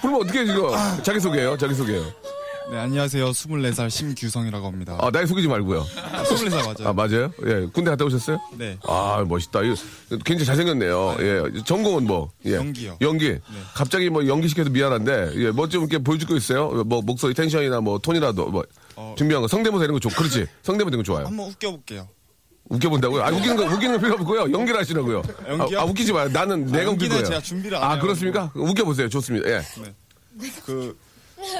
불면 0.00 0.22
어떡해, 0.22 0.46
지금. 0.46 0.68
자기소개요, 1.02 1.58
자기소개요. 1.58 2.02
네, 2.68 2.78
안녕하세요. 2.78 3.30
24살 3.30 3.88
심규성이라고 3.88 4.66
합니다. 4.66 4.98
아, 5.00 5.08
나이 5.12 5.24
속이지 5.26 5.46
말고요. 5.46 5.84
24살 5.84 6.50
맞아요. 6.50 6.88
아, 6.88 6.92
맞아요? 6.92 7.32
예. 7.46 7.66
군대 7.72 7.90
갔다 7.90 8.04
오셨어요? 8.04 8.40
네. 8.58 8.76
아, 8.88 9.24
멋있다. 9.26 9.62
이거 9.62 9.76
굉장히 10.24 10.44
잘생겼네요. 10.46 11.16
예. 11.20 11.42
전공은 11.64 12.04
뭐? 12.08 12.30
예. 12.44 12.54
연기요. 12.54 12.98
연기. 13.00 13.38
갑자기 13.74 14.10
뭐 14.10 14.26
연기 14.26 14.48
시켜서 14.48 14.68
미안한데, 14.70 15.32
예. 15.36 15.50
뭐 15.52 15.68
좀 15.68 15.82
이렇게 15.82 15.98
보여줄 15.98 16.28
거 16.28 16.36
있어요? 16.36 16.70
뭐 16.84 17.02
목소리 17.02 17.34
텐션이나 17.34 17.80
뭐 17.80 17.98
톤이라도 17.98 18.46
뭐. 18.46 18.64
어. 18.96 19.14
준비한 19.16 19.42
거. 19.42 19.48
성대모사 19.48 19.84
이런 19.84 19.94
거 19.94 20.00
좋고. 20.00 20.16
그렇지. 20.16 20.46
성대모사 20.62 20.88
이런 20.88 20.98
거 20.98 21.02
좋아요. 21.04 21.26
한번 21.26 21.48
웃겨볼게요. 21.50 22.08
웃겨본다고요? 22.68 23.22
아, 23.22 23.28
웃기는 23.30 23.56
거, 23.56 23.62
웃기는 23.64 23.92
거 23.94 23.98
필요 24.02 24.14
없고요. 24.14 24.52
연기를 24.52 24.80
하시라고요. 24.80 25.22
연기요? 25.48 25.78
아, 25.78 25.82
아, 25.82 25.84
웃기지 25.84 26.12
마요. 26.12 26.28
나는 26.32 26.66
내가 26.66 26.90
웃길 26.90 27.08
거예요. 27.10 27.24
제가 27.24 27.40
준비를 27.40 27.76
안 27.76 27.82
아, 27.82 27.86
해가지고. 27.94 28.06
그렇습니까? 28.06 28.50
웃겨보세요. 28.56 29.08
좋습니다. 29.08 29.48
예. 29.50 29.62
그 30.64 30.98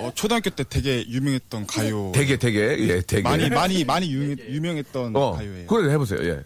어, 0.00 0.12
초등학교 0.14 0.50
때 0.50 0.64
되게 0.68 1.06
유명했던 1.06 1.66
가요. 1.66 2.12
되게 2.14 2.36
되게 2.36 2.76
예 2.88 3.00
되게 3.02 3.22
많이 3.22 3.48
많이 3.48 3.84
많이 3.84 4.12
유명, 4.12 4.38
유명했던 4.38 5.16
어 5.16 5.32
가요예요. 5.32 5.66
그래 5.66 5.92
해보세요. 5.92 6.24
예. 6.24 6.42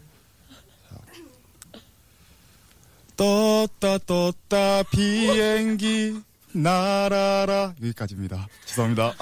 떴다 3.16 3.98
떴다 4.06 4.82
비행기 4.84 6.20
날아라 6.52 7.74
여기까지입니다. 7.82 8.48
죄송합니다. 8.64 9.14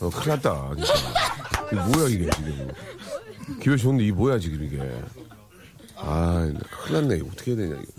어, 0.00 0.08
큰일 0.10 0.28
났다, 0.28 0.70
진짜. 0.76 0.94
이게 1.66 1.76
뭐야, 1.76 2.08
이게, 2.08 2.30
지금. 2.30 2.72
기회 3.62 3.76
좋은데, 3.76 4.04
이게 4.04 4.12
뭐야, 4.12 4.38
지금, 4.38 4.64
이게. 4.64 4.78
아, 5.96 6.50
큰일 6.84 7.02
났네. 7.02 7.16
이거 7.18 7.28
어떻게 7.30 7.50
해야 7.50 7.60
되냐, 7.60 7.80
이거. 7.82 7.92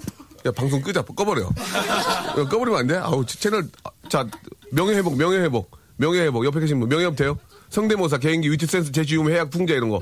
야, 0.48 0.52
방송 0.52 0.82
끄자. 0.82 1.04
꺼버려. 1.04 1.44
야, 1.44 2.34
꺼버리면 2.34 2.76
안 2.76 2.88
돼? 2.88 2.98
아우, 2.98 3.24
채널, 3.24 3.70
자, 4.10 4.28
명예회복, 4.72 5.18
명예회복. 5.18 5.72
명예회복. 5.98 6.46
옆에 6.46 6.60
계신 6.60 6.80
분, 6.80 6.90
명예업 6.90 7.16
돼요? 7.16 7.38
성대모사, 7.70 8.18
개인기, 8.18 8.50
위트센스, 8.52 8.92
재지움, 8.92 9.32
해약, 9.32 9.50
풍자, 9.50 9.74
이런 9.74 9.90
거. 9.90 10.02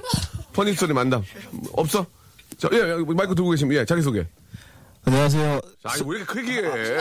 퍼니스토리 0.53 0.93
만담. 0.93 1.23
없어? 1.73 2.05
자, 2.57 2.69
예, 2.73 2.77
예, 2.77 2.95
마이크 3.13 3.35
들고 3.35 3.51
계시면, 3.51 3.77
예, 3.77 3.85
자기소개. 3.85 4.25
안녕하세요. 5.05 5.61
아, 5.83 5.93
왜 6.05 6.17
이렇게 6.17 6.25
크게 6.25 6.61
해? 6.61 6.97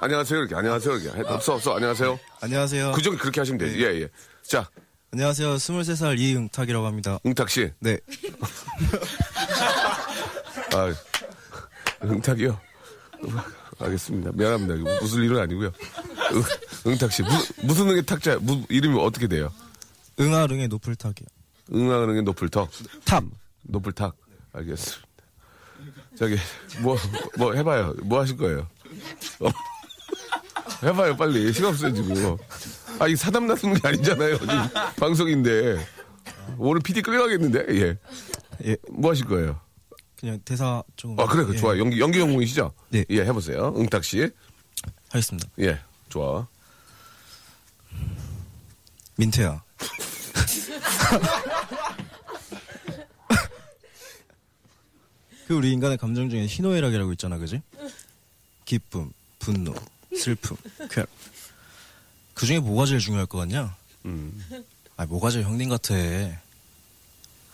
안녕하세요, 0.00 0.40
이렇게. 0.40 0.54
안녕하세요, 0.54 0.96
이렇게. 0.96 1.18
해. 1.18 1.22
없어, 1.26 1.54
없어. 1.54 1.74
안녕하세요. 1.76 2.18
안녕하세요. 2.40 2.92
그 2.92 3.02
정도 3.02 3.18
그렇게 3.18 3.40
하시면 3.40 3.58
되지. 3.58 3.78
예, 3.82 3.86
예. 4.02 4.08
자, 4.42 4.68
안녕하세요. 5.12 5.54
23살 5.56 6.18
이응탁이라고 6.18 6.86
합니다. 6.86 7.18
응탁 7.26 7.50
씨. 7.50 7.70
네. 7.80 7.98
아, 10.74 10.92
응탁이요? 12.04 12.58
알겠습니다. 13.78 14.30
미안합니다. 14.34 14.74
무슨 15.00 15.22
일은 15.22 15.38
아니고요. 15.38 15.70
응, 16.34 16.92
응탁 16.92 17.12
씨. 17.12 17.22
무슨, 17.22 17.54
무슨 17.66 17.88
응의 17.90 18.06
탁자, 18.06 18.38
무, 18.40 18.64
이름이 18.68 18.98
어떻게 19.00 19.26
돼요? 19.26 19.50
응아릉의 20.20 20.68
노플탁이요. 20.68 21.26
응하는 21.74 22.24
노플턱. 22.24 22.70
탑. 23.04 23.24
노플탁. 23.62 24.16
알겠습니다. 24.52 25.06
저기, 26.16 26.36
뭐, 26.80 26.96
뭐 27.38 27.54
해봐요. 27.54 27.94
뭐 28.02 28.20
하실 28.20 28.36
거예요? 28.36 28.68
어. 29.40 29.48
해봐요, 30.82 31.16
빨리. 31.16 31.52
시간 31.52 31.70
없어요, 31.70 31.94
지금. 31.94 32.36
아, 32.98 33.08
이 33.08 33.16
사담 33.16 33.46
나누는 33.46 33.80
게 33.80 33.88
아니잖아요. 33.88 34.38
지금 34.38 34.68
방송인데. 34.98 35.86
오늘 36.58 36.80
PD 36.82 37.02
끌려가겠는데? 37.02 37.66
예. 37.70 37.96
예. 38.66 38.76
뭐 38.90 39.10
하실 39.10 39.26
거예요? 39.26 39.58
그냥 40.18 40.38
대사 40.44 40.82
조금. 40.96 41.18
아, 41.18 41.26
그래, 41.26 41.44
그 41.44 41.54
예, 41.54 41.58
좋아요. 41.58 41.80
연기, 41.80 41.98
연기 41.98 42.18
전공이시죠? 42.18 42.72
네. 42.90 43.04
예, 43.10 43.22
해보세요. 43.24 43.74
응탁 43.76 44.04
씨. 44.04 44.30
하겠습니다. 45.08 45.48
예, 45.60 45.78
좋아. 46.12 46.46
민태야. 49.16 49.62
그 55.46 55.54
우리 55.54 55.72
인간의 55.72 55.96
감정 55.96 56.28
중에 56.28 56.46
희노애락이라고 56.46 57.12
있잖아, 57.12 57.38
그지? 57.38 57.62
기쁨, 58.66 59.10
분노, 59.38 59.74
슬픔, 60.14 60.58
쾌락. 60.90 61.08
그 62.34 62.44
중에 62.44 62.58
뭐가 62.58 62.84
제일 62.84 63.00
중요할 63.00 63.24
것 63.24 63.38
같냐? 63.38 63.74
음. 64.04 64.66
아, 64.98 65.06
뭐가 65.06 65.30
제일 65.30 65.46
형님 65.46 65.70
같아? 65.70 65.94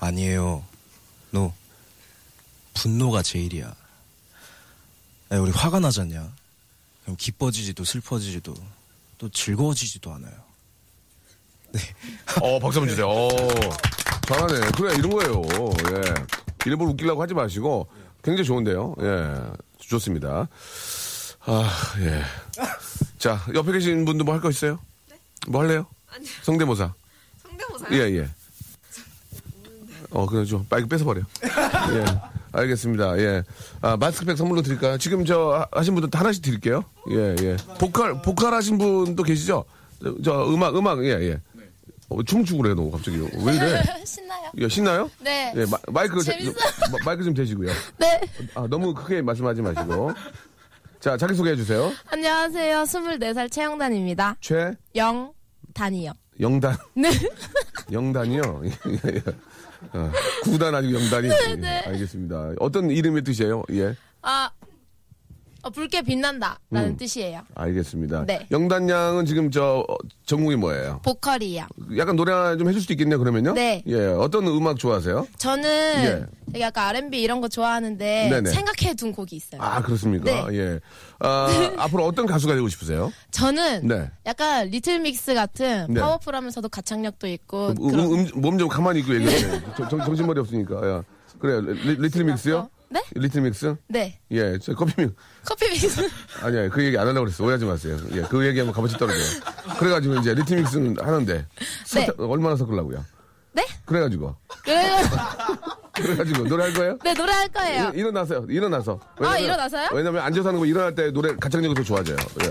아니에요. 0.00 0.64
너 1.30 1.54
분노가 2.74 3.22
제일이야. 3.22 3.66
야, 3.66 5.38
우리 5.38 5.52
화가 5.52 5.78
나잖냐? 5.78 6.32
그럼 7.08 7.16
기뻐지지도 7.16 7.84
슬퍼지지도 7.84 8.52
또 9.16 9.28
즐거워지지도 9.30 10.12
않아요. 10.12 10.34
어, 12.42 12.58
박수 12.58 12.80
한번 12.80 12.88
주세요. 12.90 13.08
어, 13.08 13.28
잘하네. 14.26 14.72
그래, 14.76 14.94
이런 14.94 15.10
거예요. 15.12 15.42
예. 15.96 16.14
일부러 16.66 16.90
웃기려고 16.90 17.22
하지 17.22 17.32
마시고, 17.32 17.88
굉장히 18.22 18.44
좋은데요. 18.46 18.94
예. 19.00 19.42
좋습니다. 19.78 20.48
아, 21.46 21.94
예. 22.00 22.22
자, 23.18 23.42
옆에 23.54 23.72
계신 23.72 24.04
분도 24.04 24.22
뭐 24.24 24.34
할 24.34 24.42
거 24.42 24.50
있어요? 24.50 24.78
뭐 25.46 25.62
할래요? 25.62 25.86
아니요. 26.10 26.30
성대모사. 26.42 26.92
성대모사요? 27.42 27.88
예, 27.98 28.18
예. 28.18 28.28
어, 30.10 30.26
그래, 30.26 30.44
좀, 30.44 30.66
마이크 30.68 30.86
뺏어버려. 30.86 31.22
예. 31.42 32.37
알겠습니다. 32.58 33.18
예. 33.18 33.42
아, 33.80 33.96
마스크팩 33.96 34.36
선물로 34.36 34.62
드릴까요? 34.62 34.98
지금 34.98 35.24
저, 35.24 35.66
하- 35.72 35.78
하신 35.78 35.94
분들 35.94 36.10
다 36.10 36.20
하나씩 36.20 36.42
드릴게요. 36.42 36.84
예, 37.10 37.34
예. 37.40 37.56
보컬, 37.78 38.20
보컬 38.22 38.54
하신 38.54 38.78
분도 38.78 39.22
계시죠? 39.22 39.64
저, 40.02 40.14
저 40.24 40.46
음악, 40.52 40.76
음악, 40.76 41.04
예, 41.04 41.10
예. 41.10 41.40
어, 42.10 42.22
춤추고 42.22 42.62
그래, 42.62 42.74
너 42.74 42.90
갑자기. 42.90 43.18
왜 43.18 43.54
이래? 43.56 43.82
신나요? 44.04 44.50
예, 44.58 44.68
신나요? 44.68 45.10
네. 45.20 45.52
예, 45.56 45.66
마, 45.66 45.78
이크. 46.04 46.18
마이크 47.04 47.22
좀 47.24 47.34
대시고요. 47.34 47.70
네. 47.98 48.20
아, 48.54 48.66
너무 48.68 48.94
크게 48.94 49.20
말씀하지 49.22 49.60
마시고. 49.62 50.12
자, 51.00 51.16
자기소개해 51.16 51.54
주세요. 51.56 51.92
안녕하세요. 52.10 52.82
24살 52.82 53.50
최영단입니다. 53.52 54.36
최, 54.40 54.72
영 54.96 55.32
단이요. 55.74 56.12
영단. 56.40 56.76
네. 56.94 57.10
영단이요? 57.90 58.62
아, 59.92 60.12
구단 60.44 60.74
아니고 60.74 61.00
영단이. 61.00 61.28
네. 61.60 61.82
예, 61.86 61.90
알겠습니다. 61.90 62.54
어떤 62.58 62.90
이름의 62.90 63.22
뜻이에요? 63.24 63.62
예. 63.72 63.94
아, 64.22 64.50
어, 65.68 65.70
붉게 65.70 66.02
빛난다. 66.02 66.58
라는 66.70 66.90
음. 66.90 66.96
뜻이에요. 66.96 67.42
알겠습니다. 67.54 68.24
네. 68.26 68.46
영단 68.50 68.88
양은 68.88 69.26
지금 69.26 69.50
저 69.50 69.84
어, 69.86 69.96
전공이 70.24 70.56
뭐예요? 70.56 71.00
보컬이요. 71.04 71.66
약간 71.96 72.16
노래 72.16 72.32
좀 72.56 72.68
해줄 72.68 72.80
수도 72.80 72.94
있겠네요, 72.94 73.18
그러면요? 73.18 73.52
네. 73.52 73.82
예, 73.86 74.06
어떤 74.06 74.46
음악 74.46 74.78
좋아하세요? 74.78 75.28
저는 75.36 75.64
예. 76.04 76.26
되게 76.52 76.64
약간 76.64 76.88
R&B 76.96 77.20
이런 77.20 77.40
거 77.40 77.48
좋아하는데 77.48 78.28
네네. 78.30 78.50
생각해둔 78.50 79.12
곡이 79.12 79.36
있어요. 79.36 79.60
아, 79.60 79.82
그렇습니까? 79.82 80.48
네. 80.50 80.58
예. 80.58 80.80
아, 81.20 81.48
앞으로 81.76 82.06
어떤 82.06 82.26
가수가 82.26 82.54
되고 82.54 82.68
싶으세요? 82.68 83.12
저는 83.30 83.86
네. 83.86 84.10
약간 84.26 84.68
리틀 84.68 85.00
믹스 85.00 85.34
같은 85.34 85.86
네. 85.90 86.00
파워풀하면서도 86.00 86.68
가창력도 86.70 87.26
있고 87.28 87.74
음, 87.80 87.94
음, 87.94 88.28
몸좀 88.34 88.68
가만히 88.68 89.00
있고 89.00 89.14
얘기해. 89.14 89.60
정, 89.90 90.04
정신머리 90.04 90.40
없으니까. 90.40 90.88
야. 90.88 91.02
그래, 91.38 91.60
리, 91.60 91.96
리틀 91.96 92.24
믹스요? 92.24 92.70
네? 92.90 93.02
리틀 93.14 93.42
믹스? 93.42 93.76
네 93.88 94.18
예, 94.30 94.58
저 94.58 94.74
커피 94.74 94.94
믹 95.02 95.14
커피 95.44 95.68
믹스 95.70 96.08
아니야, 96.42 96.68
그 96.70 96.82
얘기 96.84 96.96
안 96.96 97.06
하려고 97.06 97.24
그랬어. 97.26 97.44
오해하지 97.44 97.64
마세요. 97.66 97.98
예, 98.12 98.22
그 98.22 98.46
얘기하면 98.46 98.72
값어치 98.72 98.96
떨어져요. 98.96 99.24
그래가지고 99.78 100.16
이제 100.16 100.34
리틀 100.34 100.58
믹스는 100.62 100.96
하는데. 101.00 101.46
설탕 101.84 102.14
얼마나 102.30 102.56
섞으려고요? 102.56 103.04
네? 103.52 103.66
그래가지고. 103.84 104.34
그래 104.64 104.96
그래가지고 105.94 106.44
노래 106.48 106.64
할 106.64 106.72
거예요? 106.74 106.98
네 107.04 107.12
노래 107.14 107.32
할 107.32 107.48
거예요. 107.48 107.88
일, 107.92 107.98
일어나세요. 108.00 108.46
일어나서. 108.48 109.00
아, 109.20 109.36
일어나서요? 109.36 109.88
왜냐면 109.92 110.22
앉아서 110.22 110.48
하는 110.48 110.60
거 110.60 110.66
일어날 110.66 110.94
때 110.94 111.10
노래 111.10 111.34
가창력이 111.36 111.74
더 111.74 111.82
좋아져요. 111.82 112.16
예. 112.44 112.50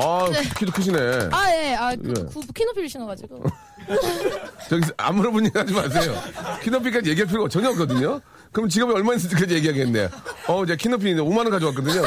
아, 0.00 0.26
키도 0.56 0.70
크시네. 0.70 1.28
아 1.32 1.50
예, 1.50 1.74
아 1.74 1.96
그, 1.96 2.14
예. 2.16 2.22
구- 2.24 2.40
키높이를 2.54 2.88
신어가지고 2.88 3.42
저기 4.68 4.84
안 4.96 5.16
물어본 5.16 5.46
얘기 5.46 5.58
하지 5.58 5.72
마세요. 5.72 6.14
키높이까지 6.62 7.10
얘기할 7.10 7.26
필요가 7.26 7.48
전혀 7.48 7.70
없거든요. 7.70 8.20
그럼 8.52 8.68
직업이 8.68 8.92
얼마 8.92 9.14
있을지까지 9.14 9.54
얘기하겠네. 9.54 10.08
어, 10.48 10.64
이제 10.64 10.76
키높이 10.76 11.14
5만 11.14 11.38
원 11.38 11.50
가져왔거든요. 11.50 12.02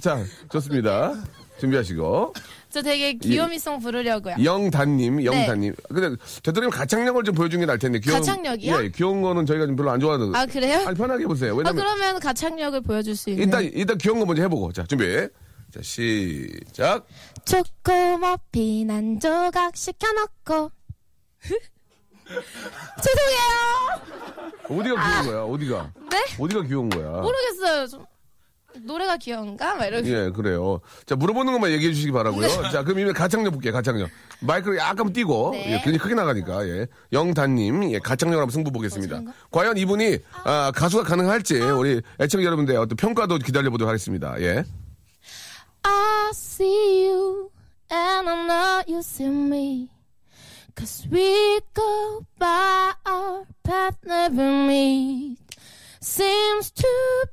자, 0.00 0.22
좋습니다. 0.50 1.14
준비하시고. 1.60 2.34
저 2.70 2.82
되게 2.82 3.14
귀요미송 3.14 3.80
부르려고요. 3.80 4.36
영단님, 4.42 5.24
영단님. 5.24 5.74
근데 5.88 6.16
되도록이면 6.42 6.70
가창력을 6.70 7.22
좀 7.24 7.34
보여주는 7.34 7.60
게 7.60 7.66
나을 7.66 7.78
텐데. 7.78 7.98
귀여운, 7.98 8.20
가창력이요? 8.20 8.84
예, 8.84 8.88
귀여운 8.90 9.22
거는 9.22 9.44
저희가 9.44 9.66
좀 9.66 9.76
별로 9.76 9.90
안 9.90 9.98
좋아하는. 10.00 10.34
아 10.34 10.46
그래요? 10.46 10.84
아니, 10.86 10.96
편하게 10.96 11.24
해보세요. 11.24 11.52
아 11.52 11.56
왜냐면 11.56 11.76
그러면 11.76 12.20
가창력을 12.20 12.80
보여줄 12.82 13.16
수 13.16 13.30
있는 13.30 13.44
일단 13.44 13.64
일단 13.64 13.98
귀여운 13.98 14.20
거 14.20 14.26
먼저 14.26 14.42
해보고. 14.42 14.72
자, 14.72 14.84
준비. 14.84 15.04
자, 15.72 15.80
시작. 15.82 17.06
초코머핀 17.44 18.90
한 18.90 19.18
조각 19.20 19.76
시켜놓고 19.76 20.70
죄송해요. 23.02 24.80
어디가 24.80 24.94
귀여운 24.94 25.26
거야? 25.26 25.42
어디가? 25.44 25.92
네? 26.10 26.24
어디가 26.38 26.62
귀여운 26.62 26.88
거야? 26.90 27.20
모르겠어요. 27.22 27.86
좀 27.88 28.06
노래가 28.84 29.16
귀여운가? 29.16 29.74
막 29.74 29.84
이렇게. 29.86 30.08
예, 30.12 30.30
그래요. 30.30 30.80
자, 31.04 31.16
물어보는 31.16 31.52
것만 31.52 31.72
얘기해 31.72 31.92
주시기 31.92 32.12
바라고요. 32.12 32.48
자, 32.70 32.84
그럼 32.84 33.00
이제 33.00 33.12
가창력 33.12 33.52
볼게요, 33.52 33.72
가창력. 33.72 34.08
마이크를 34.40 34.78
약간 34.78 35.12
띄고, 35.12 35.50
네. 35.52 35.66
예, 35.66 35.76
굉장히 35.78 35.98
크게 35.98 36.14
나가니까, 36.14 36.66
예. 36.68 36.86
영단님, 37.12 37.92
예, 37.92 37.98
가창력 37.98 38.38
한번 38.38 38.52
승부 38.52 38.70
보겠습니다. 38.70 39.16
저런가? 39.16 39.32
과연 39.50 39.76
이분이, 39.76 40.18
아, 40.44 40.70
가수가 40.74 41.02
가능할지, 41.02 41.60
우리 41.60 42.00
애청자 42.20 42.44
여러분들 42.46 42.76
어떤 42.76 42.96
평가도 42.96 43.38
기다려보도록 43.38 43.88
하겠습니다. 43.88 44.40
예. 44.40 44.64
I 45.82 46.30
see 46.32 47.08
you 47.08 47.50
and 47.90 48.28
I 48.30 48.46
know 48.46 48.82
you 48.86 48.98
see 49.00 49.28
me. 49.28 49.88
Cause 50.74 51.06
we 51.10 51.60
go 51.74 52.24
by 52.38 52.92
our 53.06 53.44
path 53.64 53.98
never 54.04 54.66
meet. 54.66 55.38
Seems 56.00 56.70
to 56.70 56.88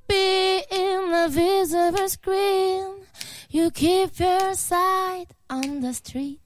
be 0.08 0.64
in 0.72 1.12
the 1.12 1.30
visible 1.30 2.10
screen. 2.10 3.06
You 3.50 3.72
keep 3.72 4.20
your 4.20 4.54
sight 4.54 5.28
on 5.50 5.80
the 5.82 5.94
street. 5.94 6.40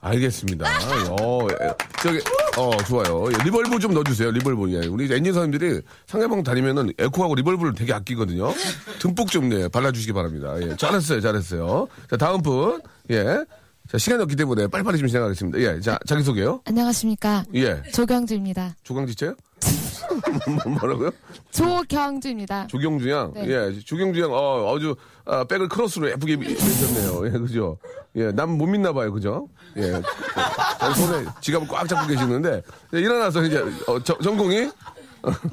알겠습니다. 0.00 0.66
어, 1.10 1.46
예, 1.60 1.74
저기, 2.02 2.18
어, 2.56 2.76
좋아요. 2.88 3.28
예, 3.32 3.44
리벌브 3.44 3.78
좀 3.78 3.94
넣어주세요, 3.94 4.32
리벌브. 4.32 4.72
예. 4.72 4.86
우리 4.88 5.12
엔진사님들이 5.12 5.80
상해방 6.06 6.42
다니면은 6.42 6.92
에코하고 6.98 7.36
리벌브를 7.36 7.74
되게 7.74 7.92
아끼거든요. 7.92 8.52
듬뿍 8.98 9.30
좀, 9.30 9.48
네, 9.48 9.68
발라주시기 9.68 10.12
바랍니다. 10.12 10.56
예, 10.60 10.74
잘했어요, 10.76 11.20
잘했어요. 11.20 11.86
자, 12.10 12.16
다음 12.16 12.42
분. 12.42 12.80
예. 13.10 13.44
자, 13.90 13.98
시간이 13.98 14.22
없기 14.22 14.36
때문에 14.36 14.68
빨리빨리 14.68 14.98
좀 14.98 15.08
진행하겠습니다. 15.08 15.58
예, 15.58 15.80
자, 15.80 15.98
자기소개요. 16.06 16.62
안녕하십니까. 16.64 17.44
예. 17.54 17.82
조경주입니다. 17.92 18.76
조강지체요? 18.82 19.34
뭐라고요? 20.80 21.10
조경주입니다. 21.50 22.66
조경주 22.68 23.10
양. 23.10 23.32
네. 23.34 23.46
예, 23.48 23.78
조경주 23.84 24.20
양, 24.22 24.32
어, 24.32 24.74
아주, 24.74 24.96
아, 25.26 25.44
백을 25.44 25.68
크로스로 25.68 26.08
예쁘게 26.10 26.32
입으셨네요. 26.34 27.26
예, 27.26 27.30
그죠? 27.30 27.76
예, 28.16 28.32
남 28.32 28.56
못 28.56 28.66
믿나 28.66 28.92
봐요. 28.92 29.12
그죠? 29.12 29.48
예. 29.76 29.92
어, 29.94 30.94
손에 30.94 31.26
지갑을 31.42 31.68
꽉 31.68 31.86
잡고 31.86 32.06
계시는데, 32.08 32.62
예, 32.94 32.98
일어나서 32.98 33.42
이제, 33.44 33.58
어, 33.86 34.02
저- 34.02 34.18
전공이 34.18 34.70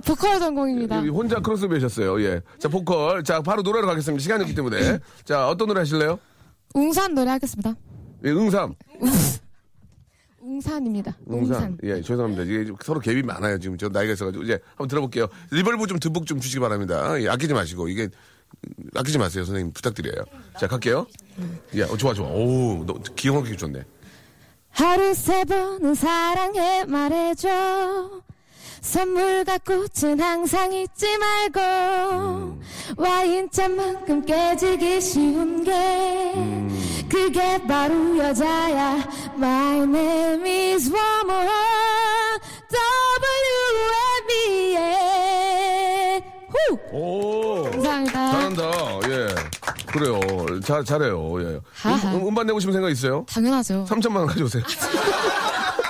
보컬 0.06 0.40
전공입니다. 0.40 0.98
여기 0.98 1.10
혼자 1.10 1.40
크로스 1.40 1.68
매셨어요. 1.68 2.22
예. 2.24 2.42
자, 2.58 2.70
보컬. 2.70 3.24
자, 3.24 3.42
바로 3.42 3.62
노래로 3.62 3.86
가겠습니다. 3.86 4.22
시간이 4.22 4.44
없기 4.44 4.56
때문에. 4.56 4.98
자, 5.26 5.48
어떤 5.50 5.68
노래 5.68 5.82
하실래요? 5.82 6.18
웅산 6.74 7.14
노래 7.16 7.32
하겠습니다. 7.32 7.76
예, 8.26 8.30
응삼. 8.32 8.76
웅산입니다. 10.42 11.16
응삼. 11.30 11.40
웅산. 11.44 11.78
예, 11.84 12.02
죄송합니다. 12.02 12.44
이게 12.44 12.66
좀 12.66 12.76
서로 12.84 13.00
갭이 13.02 13.24
많아요. 13.24 13.60
지금 13.60 13.78
저 13.78 13.88
나이가 13.90 14.14
있어가지고. 14.14 14.44
이제 14.44 14.60
한번 14.70 14.88
들어볼게요. 14.88 15.28
reverb 15.52 15.88
좀 15.88 16.00
듬뿍 16.00 16.26
좀 16.26 16.40
주시기 16.40 16.60
바랍니다. 16.60 17.22
예, 17.22 17.30
아끼지 17.30 17.54
마시고. 17.54 17.88
이게, 17.88 18.04
음, 18.04 18.90
아끼지 18.96 19.18
마세요. 19.18 19.46
선생님 19.46 19.74
부탁드려요. 19.74 20.26
자, 20.60 20.68
갈게요. 20.68 21.06
예, 21.76 21.84
어, 21.84 21.96
좋아, 21.98 22.14
좋아. 22.14 22.28
오, 22.30 22.84
너, 22.86 22.94
기억하기 23.16 23.56
좋네. 23.58 23.84
하루 24.72 25.14
세 25.14 25.44
번은 25.46 25.94
사랑해 25.96 26.86
말해줘. 26.86 28.22
선물과 28.82 29.60
꽃은 29.60 30.20
항상 30.20 30.72
잊지 30.74 31.18
말고 31.18 31.60
음. 31.62 32.62
와인잔만큼 32.98 34.26
깨지기 34.26 35.02
쉬운 35.02 35.64
게 35.64 35.72
그게 37.10 37.62
바로 37.68 38.18
여자야 38.18 39.04
My 39.36 39.80
name 39.84 40.74
is 40.74 40.90
one 40.90 41.22
more 41.26 41.50
W-M-E 44.40 46.22
후! 46.50 46.80
오. 46.92 47.64
감사합니다 47.72 48.32
잘한다. 48.32 48.64
예. 49.10 49.28
그래요. 49.92 50.20
잘, 50.64 50.84
잘해요. 50.84 51.42
예. 51.42 51.60
하하. 51.74 52.14
음, 52.14 52.28
음반 52.28 52.46
내고 52.48 52.60
싶은 52.60 52.74
생각 52.74 52.90
있어요? 52.92 53.26
당연하죠 53.28 53.86
3천만 53.90 54.18
원 54.18 54.28
가져오세요. 54.28 54.64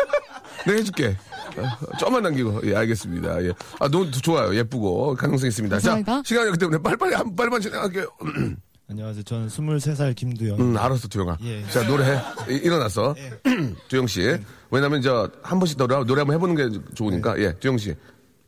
내가 0.66 0.78
해줄게. 0.78 1.18
어, 1.58 1.98
좀만 1.98 2.24
남기고. 2.24 2.62
예, 2.66 2.76
알겠습니다. 2.76 3.44
예. 3.46 3.54
아, 3.80 3.88
너무 3.88 4.10
좋아요. 4.12 4.56
예쁘고. 4.56 5.16
가능성 5.16 5.48
있습니다. 5.48 5.76
감사합니다. 5.76 6.16
자, 6.18 6.22
시간이 6.26 6.48
없기 6.50 6.60
때문에 6.60 6.82
빨리빨리, 6.82 7.16
한- 7.16 7.36
빨리빨리 7.36 7.62
진행할게요. 7.64 8.08
안녕하세요. 8.90 9.24
저는 9.24 9.48
23살 9.50 10.16
김두영. 10.16 10.60
음, 10.60 10.76
알았어, 10.78 11.08
두영아. 11.08 11.38
예. 11.44 11.64
자, 11.68 11.84
노래해. 11.88 12.20
이- 12.50 12.56
일어났어. 12.56 13.16
두영씨. 13.88 14.38
왜냐면, 14.72 15.02
저, 15.02 15.30
한 15.44 15.60
번씩 15.60 15.78
노래, 15.78 15.96
노래 16.06 16.22
한번 16.22 16.36
해보는 16.36 16.56
게 16.56 16.80
좋으니까. 16.96 17.40
예, 17.40 17.54
두영씨. 17.60 17.96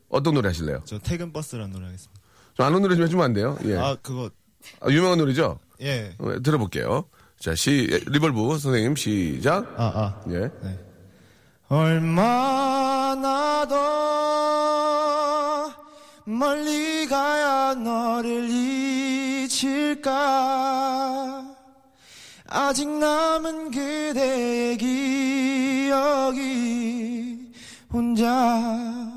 어떤 0.08 0.34
노래 0.34 0.48
하실래요? 0.48 0.80
저 0.84 0.98
퇴근 0.98 1.32
버스라는 1.32 1.70
노래 1.72 1.86
하겠습니다. 1.86 2.20
좀 2.54 2.66
아는 2.66 2.82
노래 2.82 2.96
좀 2.96 3.04
해주면 3.06 3.24
안 3.24 3.32
돼요? 3.32 3.56
예. 3.64 3.76
아, 3.76 3.96
그거 4.02 4.28
아, 4.80 4.90
유명한 4.90 5.18
노래죠? 5.18 5.58
예. 5.80 6.12
어, 6.18 6.34
들어볼게요. 6.42 7.04
자, 7.38 7.54
시, 7.54 7.88
예, 7.90 7.98
reverb 8.06 8.58
선생님, 8.58 8.94
시작. 8.94 9.64
아, 9.76 9.84
아. 9.84 10.20
예. 10.30 10.50
얼마나 11.72 13.66
더 13.66 13.74
멀리 16.24 17.06
가야 17.06 17.72
너를 17.72 18.46
잊힐까? 19.48 20.12
아직 22.46 22.86
남은 22.86 23.70
그대의 23.70 24.76
기억이 24.76 26.42
혼자 27.90 29.10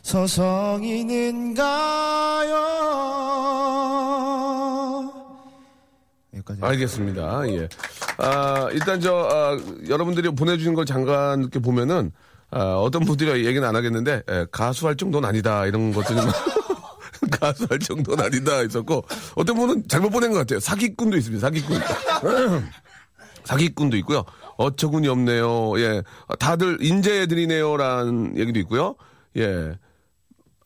서성이는가요 0.00 0.94
여기까지 6.44 6.58
알겠습니다. 6.62 7.48
예. 7.48 7.68
아, 8.18 8.68
일단 8.72 9.00
저, 9.00 9.14
아, 9.14 9.58
여러분들이 9.88 10.30
보내주신 10.30 10.74
걸 10.74 10.84
잠깐 10.84 11.40
이렇게 11.40 11.58
보면은, 11.58 12.12
아, 12.50 12.76
어떤 12.76 13.04
분들이 13.04 13.46
얘기는 13.46 13.66
안 13.66 13.74
하겠는데, 13.74 14.22
예, 14.30 14.46
가수할 14.52 14.96
정도는 14.96 15.28
아니다. 15.28 15.66
이런 15.66 15.92
것들이 15.92 16.16
막 16.16 16.26
가수할 17.40 17.78
정도는 17.78 18.24
아니다. 18.24 18.62
있었고, 18.62 19.04
어떤 19.34 19.56
분은 19.56 19.84
잘못 19.88 20.10
보낸 20.10 20.30
것 20.32 20.38
같아요. 20.38 20.60
사기꾼도 20.60 21.16
있습니다. 21.16 21.40
사기꾼. 21.46 21.80
사기꾼도 23.44 23.96
있고요. 23.98 24.24
어처구니 24.56 25.08
없네요. 25.08 25.78
예. 25.80 26.02
다들 26.38 26.78
인재들이네요라는 26.80 28.38
얘기도 28.38 28.60
있고요. 28.60 28.94
예. 29.36 29.76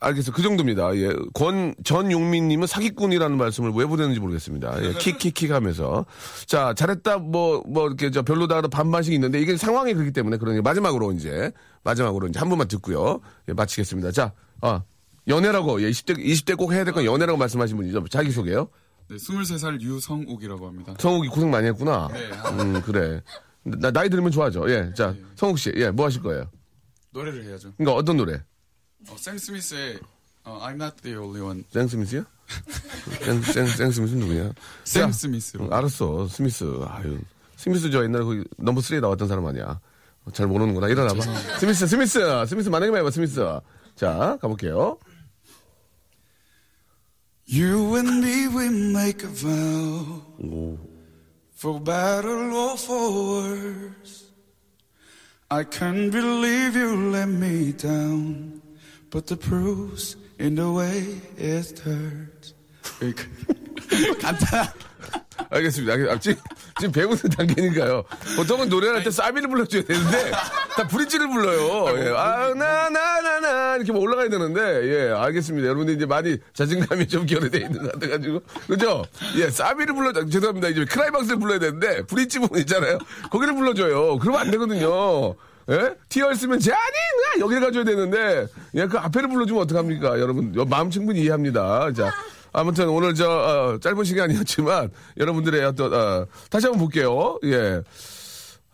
알겠어요. 0.01 0.33
그 0.35 0.43
정도입니다. 0.43 0.95
예. 0.97 1.13
권, 1.35 1.75
전용민님은 1.85 2.67
사기꾼이라는 2.69 3.37
말씀을 3.37 3.73
왜 3.75 3.85
보냈는지 3.85 4.21
모르겠습니다. 4.21 4.83
예. 4.85 4.93
킥킥킥 4.93 5.51
하면서. 5.51 6.07
자, 6.47 6.73
잘했다, 6.75 7.19
뭐, 7.19 7.63
뭐, 7.67 7.87
이렇게 7.89 8.11
저 8.11 8.23
별로다, 8.23 8.61
반반씩 8.63 9.13
있는데 9.15 9.41
이게 9.41 9.57
상황이 9.57 9.95
그렇기 9.95 10.13
때문에 10.13 10.37
그러니 10.37 10.61
마지막으로 10.61 11.13
이제, 11.13 11.51
마지막으로 11.83 12.29
이제 12.29 12.39
한 12.39 12.49
번만 12.49 12.69
듣고요. 12.69 13.21
예, 13.49 13.53
마치겠습니다. 13.55 14.13
자, 14.13 14.33
아, 14.61 14.83
연애라고, 15.27 15.83
예, 15.83 15.91
20대, 15.91 16.17
20대 16.17 16.57
꼭 16.57 16.73
해야 16.73 16.85
될 16.85 16.95
건 16.95 17.05
연애라고 17.05 17.37
말씀하신 17.39 17.77
분이죠. 17.77 18.05
자기소개요. 18.09 18.69
네, 19.11 19.17
23살 19.17 19.81
유성욱이라고 19.81 20.67
합니다. 20.69 20.95
성욱이 20.99 21.29
고생 21.29 21.51
많이 21.51 21.67
했구나. 21.67 22.09
네. 22.13 22.31
음, 22.63 22.81
그래. 22.83 23.21
나, 23.65 23.91
나이 23.91 24.09
들으면 24.09 24.31
좋아져. 24.31 24.65
예. 24.71 24.93
자, 24.95 25.15
성욱 25.35 25.59
씨, 25.59 25.73
예, 25.77 25.91
뭐 25.91 26.07
하실 26.07 26.23
거예요? 26.23 26.45
노래를 27.13 27.45
해야죠. 27.45 27.73
그러니까 27.77 27.97
어떤 27.97 28.17
노래? 28.17 28.41
어, 29.09 29.17
샘 29.17 29.39
스미스의 29.39 30.01
어, 30.45 30.59
I'm 30.63 30.75
Not 30.75 30.97
the 31.03 31.17
Only 31.19 31.41
One. 31.43 31.65
샘 31.71 31.87
스미스요? 31.89 32.25
생, 33.25 33.43
생, 33.43 33.67
생 33.67 33.91
스미스 33.91 34.15
누구냐? 34.15 34.53
샘 34.85 35.03
야, 35.03 35.13
스미스로. 35.13 35.65
응, 35.65 35.73
알았어. 35.73 36.27
스미스. 36.29 36.65
아유. 36.89 37.21
스미스 37.57 37.91
저 37.91 38.03
옛날에 38.05 38.25
거기 38.25 38.45
넘버 38.57 38.81
3에 38.81 39.01
나왔던 39.01 39.29
사람 39.29 39.47
아니야. 39.47 39.81
어, 40.25 40.31
잘 40.33 40.47
모르는구나. 40.47 40.89
일어나봐. 40.89 41.21
스미스, 41.59 41.87
스미스. 41.87 42.47
스미스 42.47 42.69
만약에 42.71 42.97
해봐, 42.97 43.11
스미스. 43.11 43.41
자, 43.95 44.39
가볼게요. 44.41 44.99
You 47.51 47.97
and 47.97 48.23
me, 48.25 48.47
we 48.49 48.67
make 48.69 49.25
a 49.27 49.33
vow. 49.33 50.23
오. 50.39 50.79
For 51.57 51.83
better 51.83 52.51
or 52.53 52.77
for 52.79 53.11
worse. 53.11 54.27
I 55.51 55.65
can't 55.65 56.11
believe 56.13 56.77
you 56.77 57.11
let 57.11 57.29
me 57.29 57.73
down. 57.73 58.61
But 59.11 59.27
the 59.27 59.37
proof's 59.37 60.17
in 60.39 60.55
the 60.57 60.71
way 60.71 61.21
it 61.39 61.81
hurts. 61.81 62.55
간다. 64.21 64.75
알겠습니다. 65.51 65.95
알겠- 65.95 66.09
아, 66.11 66.19
지금, 66.19 66.43
지금 66.79 66.93
배우는 66.93 67.17
단계니까요. 67.17 68.05
보통은 68.37 68.69
노래를 68.69 68.97
할때 68.97 69.11
사비를 69.11 69.49
불러줘야 69.49 69.83
되는데, 69.85 70.31
다 70.77 70.87
브릿지를 70.89 71.29
불러요. 71.29 71.99
예. 72.05 72.11
아, 72.15 72.53
나, 72.55 72.91
나, 72.91 73.21
나, 73.23 73.41
나, 73.41 73.77
이렇게 73.77 73.93
뭐 73.93 74.03
올라가야 74.03 74.29
되는데, 74.29 74.61
예, 74.61 75.11
알겠습니다. 75.11 75.67
여러분들 75.69 75.95
이제 75.95 76.05
많이 76.07 76.37
자신감이 76.53 77.07
좀 77.09 77.25
결여되어 77.25 77.61
있는 77.67 77.83
것 77.83 77.93
같아가지고. 77.93 78.43
그죠? 78.67 79.05
예, 79.37 79.49
사비를 79.49 79.95
불러, 79.95 80.13
죄송합니다. 80.13 80.69
이제 80.69 80.85
크라이박스를 80.85 81.39
불러야 81.39 81.59
되는데, 81.61 82.03
브릿지 82.03 82.41
부분 82.41 82.59
있잖아요. 82.61 82.99
거기를 83.31 83.55
불러줘요. 83.55 84.19
그러면 84.19 84.41
안 84.43 84.51
되거든요. 84.51 85.35
예? 85.71 85.95
티얼 86.09 86.35
쓰면 86.35 86.61
제아니 86.61 86.81
여기를 87.41 87.61
가줘야 87.63 87.85
되는데 87.85 88.47
예, 88.75 88.87
그 88.87 88.99
앞에를 88.99 89.29
불러주면 89.29 89.63
어떡합니까? 89.65 90.19
여러분 90.19 90.55
여- 90.57 90.65
마음 90.65 90.91
충분히 90.91 91.21
이해합니다. 91.23 91.93
자 91.93 92.11
아무튼 92.53 92.89
오늘 92.89 93.15
저 93.15 93.29
어, 93.29 93.79
짧은 93.79 94.05
시간이었지만 94.05 94.91
여러분들의 95.19 95.63
어떤 95.65 95.93
어, 95.93 96.27
다시 96.51 96.67
한번 96.67 96.81
볼게요. 96.81 97.39
예. 97.45 97.83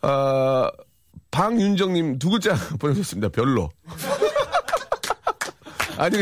아, 0.03 0.71
방윤정님 1.33 2.21
두 2.21 2.31
글자 2.31 2.55
보내셨습니다. 2.79 3.29
별로. 3.31 3.69
아니 5.99 6.17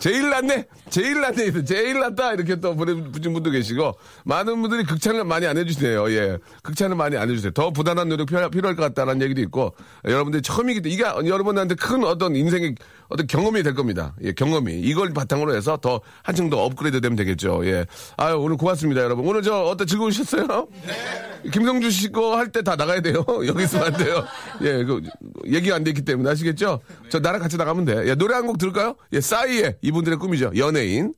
제일 0.00 0.28
낫네 0.30 0.66
제일 0.90 1.20
낫네, 1.20 1.64
제일 1.64 1.98
낫다. 2.00 2.34
이렇게 2.34 2.56
또 2.60 2.76
보내주신 2.76 3.32
분도 3.32 3.50
계시고, 3.50 3.96
많은 4.24 4.60
분들이 4.60 4.84
극찬을 4.84 5.24
많이 5.24 5.46
안 5.46 5.56
해주시네요. 5.56 6.10
예. 6.12 6.38
극찬을 6.62 6.94
많이 6.96 7.16
안 7.16 7.30
해주세요. 7.30 7.52
더 7.52 7.70
부단한 7.70 8.08
노력 8.08 8.26
필요, 8.26 8.48
필요할 8.50 8.76
것 8.76 8.82
같다는 8.82 9.22
얘기도 9.22 9.40
있고, 9.42 9.74
여러분들이 10.04 10.42
처음이기 10.42 10.82
때문에, 10.82 10.94
이게 10.94 11.04
여러분한테 11.28 11.74
큰 11.74 12.04
어떤 12.04 12.36
인생의 12.36 12.74
어떤 13.08 13.26
경험이 13.26 13.62
될 13.62 13.74
겁니다. 13.74 14.14
예, 14.22 14.32
경험이. 14.32 14.80
이걸 14.80 15.12
바탕으로 15.12 15.54
해서 15.54 15.76
더 15.76 16.00
한층 16.22 16.50
더 16.50 16.62
업그레이드 16.64 17.00
되면 17.00 17.16
되겠죠. 17.16 17.62
예. 17.66 17.86
아유, 18.16 18.36
오늘 18.38 18.56
고맙습니다, 18.56 19.02
여러분. 19.02 19.26
오늘 19.26 19.42
저 19.42 19.54
어때 19.62 19.84
즐거우셨어요? 19.86 20.68
네. 20.86 21.50
김성주 21.50 21.90
씨 21.90 22.08
거 22.10 22.36
할 22.36 22.50
때 22.50 22.62
다 22.62 22.74
나가야 22.76 23.00
돼요. 23.02 23.24
여기 23.46 23.64
있으면 23.64 23.86
안 23.86 23.92
돼요. 23.98 24.24
예, 24.62 24.82
그, 24.84 25.02
얘기가 25.46 25.76
안 25.76 25.84
됐기 25.84 26.02
때문에 26.02 26.30
아시겠죠? 26.30 26.80
저 27.10 27.18
나랑 27.20 27.40
같이 27.40 27.56
나가면 27.58 27.84
돼. 27.84 28.08
예, 28.08 28.14
노래 28.14 28.34
한 28.34 28.44
곡 28.46 28.56
들을까요? 28.58 28.94
예, 29.12 29.20
싸이의 29.20 29.76
이분들의 29.82 30.18
꿈이죠. 30.18 30.52
연 30.56 30.73
예인. 30.76 31.14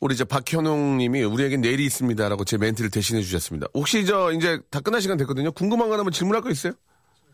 우리 0.00 0.16
저 0.16 0.24
박현웅 0.24 0.98
님이 0.98 1.22
우리에겐 1.22 1.60
내일이 1.60 1.84
있습니다라고 1.86 2.44
제 2.44 2.58
멘트를 2.58 2.90
대신해 2.90 3.22
주셨습니다. 3.22 3.68
혹시 3.74 4.04
저 4.04 4.32
이제 4.32 4.58
다 4.70 4.80
끝날 4.80 5.00
시간 5.00 5.16
됐거든요. 5.16 5.52
궁금한 5.52 5.88
거 5.88 5.96
하면 5.96 6.10
질문할 6.10 6.42
거 6.42 6.50
있어요? 6.50 6.72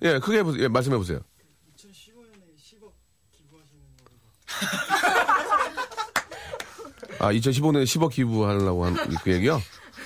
예, 0.03 0.19
크게 0.19 0.39
해보세요. 0.39 0.65
예, 0.65 0.69
말씀해 0.69 0.97
보세요. 0.99 1.21
아, 7.21 7.33
2015년에 7.33 7.85
10억 7.85 8.13
기부하려고 8.13 8.85
한 8.85 8.95
그 9.23 9.33
얘기요? 9.33 9.61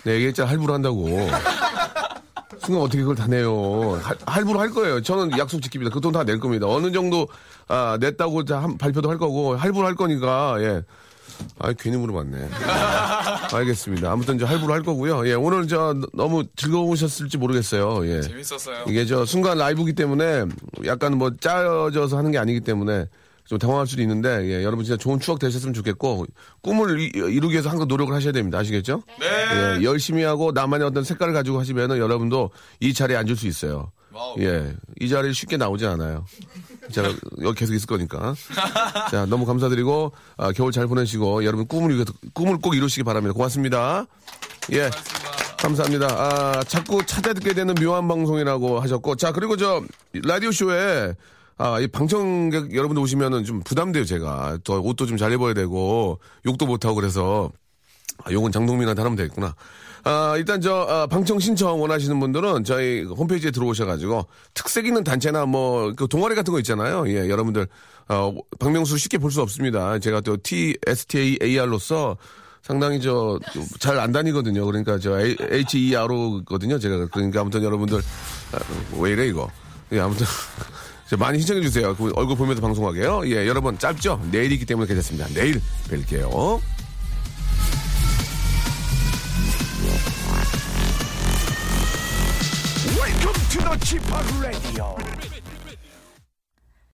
네, 0.04 0.14
얘기했잖아. 0.14 0.48
할부로 0.50 0.74
한다고. 0.74 1.08
순간 2.60 2.82
어떻게 2.82 3.00
그걸 3.00 3.16
다 3.16 3.26
내요. 3.26 3.98
할, 4.02 4.16
할부로 4.26 4.60
할 4.60 4.70
거예요. 4.70 5.00
저는 5.02 5.36
약속 5.38 5.60
지킵니다. 5.60 5.90
그 5.92 6.00
돈 6.00 6.12
다 6.12 6.24
낼 6.24 6.38
겁니다. 6.38 6.66
어느 6.68 6.92
정도, 6.92 7.28
아, 7.68 7.96
냈다고 8.00 8.44
다 8.44 8.62
한, 8.62 8.78
발표도 8.78 9.10
할 9.10 9.18
거고, 9.18 9.56
할부로 9.56 9.86
할 9.86 9.94
거니까, 9.94 10.56
예. 10.60 10.82
아, 11.58 11.72
괜히 11.72 11.96
물어봤네. 11.96 12.48
알겠습니다. 13.52 14.12
아무튼 14.12 14.38
저 14.38 14.46
할부로 14.46 14.72
할 14.74 14.82
거고요. 14.82 15.26
예, 15.28 15.34
오늘 15.34 15.66
저 15.66 15.94
너무 16.12 16.44
즐거우셨을지 16.56 17.38
모르겠어요. 17.38 18.06
예. 18.06 18.20
재밌었어요. 18.20 18.84
이게 18.88 19.04
저 19.06 19.24
순간 19.24 19.58
라이브기 19.58 19.94
때문에 19.94 20.44
약간 20.84 21.16
뭐 21.18 21.30
짜여져서 21.40 22.16
하는 22.18 22.30
게 22.30 22.38
아니기 22.38 22.60
때문에 22.60 23.06
좀 23.46 23.58
당황할 23.58 23.86
수도 23.86 24.02
있는데 24.02 24.46
예, 24.46 24.64
여러분 24.64 24.84
진짜 24.84 24.96
좋은 24.96 25.20
추억 25.20 25.38
되셨으면 25.38 25.74
좋겠고 25.74 26.26
꿈을 26.62 27.00
이, 27.00 27.10
루기 27.10 27.52
위해서 27.52 27.68
항상 27.70 27.88
노력을 27.88 28.14
하셔야 28.14 28.32
됩니다. 28.32 28.58
아시겠죠? 28.58 29.02
네. 29.20 29.26
예, 29.80 29.82
열심히 29.82 30.22
하고 30.22 30.52
나만의 30.52 30.86
어떤 30.86 31.04
색깔을 31.04 31.34
가지고 31.34 31.58
하시면은 31.60 31.98
여러분도 31.98 32.50
이 32.80 32.94
자리에 32.94 33.16
앉을 33.16 33.36
수 33.36 33.46
있어요. 33.46 33.90
Wow. 34.12 34.36
예, 34.40 34.74
이 35.00 35.08
자리에 35.08 35.32
쉽게 35.32 35.56
나오지 35.56 35.86
않아요. 35.86 36.24
제가 36.90 37.08
여기 37.42 37.58
계속 37.58 37.74
있을 37.74 37.86
거니까. 37.86 38.34
자, 39.10 39.26
너무 39.26 39.46
감사드리고 39.46 40.12
아, 40.36 40.52
겨울 40.52 40.70
잘 40.70 40.86
보내시고 40.86 41.44
여러분 41.44 41.66
꿈을 41.66 41.94
위해 41.94 42.04
꿈을 42.34 42.58
꼭 42.58 42.76
이루시기 42.76 43.02
바랍니다. 43.02 43.32
고맙습니다. 43.32 44.06
예. 44.72 44.90
감사합니다. 45.62 46.06
아, 46.08 46.64
자꾸 46.64 47.04
찾아듣게 47.06 47.54
되는 47.54 47.74
묘한 47.76 48.08
방송이라고 48.08 48.80
하셨고, 48.80 49.14
자, 49.14 49.30
그리고 49.30 49.56
저, 49.56 49.80
라디오쇼에, 50.12 51.14
아, 51.58 51.78
이 51.80 51.86
방청객 51.86 52.74
여러분들 52.74 53.02
오시면은 53.02 53.44
좀 53.44 53.60
부담돼요, 53.62 54.04
제가. 54.04 54.58
또 54.64 54.80
옷도 54.82 55.06
좀 55.06 55.16
잘 55.16 55.32
입어야 55.32 55.54
되고, 55.54 56.18
욕도 56.46 56.66
못하고 56.66 56.94
그래서, 56.96 57.50
아, 58.24 58.32
욕은 58.32 58.50
장동민한테 58.52 59.02
하면 59.02 59.16
되겠구나. 59.16 59.54
아, 60.04 60.34
일단 60.36 60.60
저, 60.60 60.74
아, 60.88 61.06
방청 61.06 61.38
신청 61.38 61.80
원하시는 61.80 62.18
분들은 62.18 62.64
저희 62.64 63.04
홈페이지에 63.04 63.50
들어오셔가지고, 63.52 64.26
특색 64.54 64.86
있는 64.86 65.04
단체나 65.04 65.46
뭐, 65.46 65.92
그 65.94 66.08
동아리 66.08 66.34
같은 66.34 66.52
거 66.52 66.58
있잖아요. 66.58 67.08
예, 67.08 67.28
여러분들, 67.28 67.68
어, 68.08 68.34
박명수 68.58 68.98
쉽게 68.98 69.18
볼 69.18 69.30
수 69.30 69.40
없습니다. 69.42 69.98
제가 70.00 70.20
또 70.22 70.36
T, 70.42 70.76
STAAR로서 70.86 72.16
상당히 72.62 73.00
저, 73.00 73.38
잘 73.78 73.98
안 74.00 74.10
다니거든요. 74.10 74.64
그러니까 74.66 74.98
저, 74.98 75.16
HERO거든요. 75.20 76.78
제가. 76.80 77.06
그러니까 77.12 77.40
아무튼 77.42 77.62
여러분들, 77.62 77.98
아, 78.52 78.58
왜 78.98 79.10
이래, 79.12 79.26
이거. 79.28 79.48
예, 79.92 80.00
아무튼. 80.00 80.26
자, 81.12 81.18
많이 81.18 81.38
신청해 81.40 81.60
주세요. 81.60 81.94
그 81.94 82.10
얼굴 82.14 82.38
보면서 82.38 82.62
방송하게요. 82.62 83.26
예, 83.26 83.46
여러분, 83.46 83.78
짧죠? 83.78 84.18
내일이기 84.30 84.64
때문에 84.64 84.86
괜찮습니다. 84.86 85.28
내일 85.34 85.60
뵐게요. 85.90 86.58
Welcome 92.96 93.48
to 93.50 93.60
the 93.60 93.78
Chip 93.84 94.02
Radio. 94.40 94.96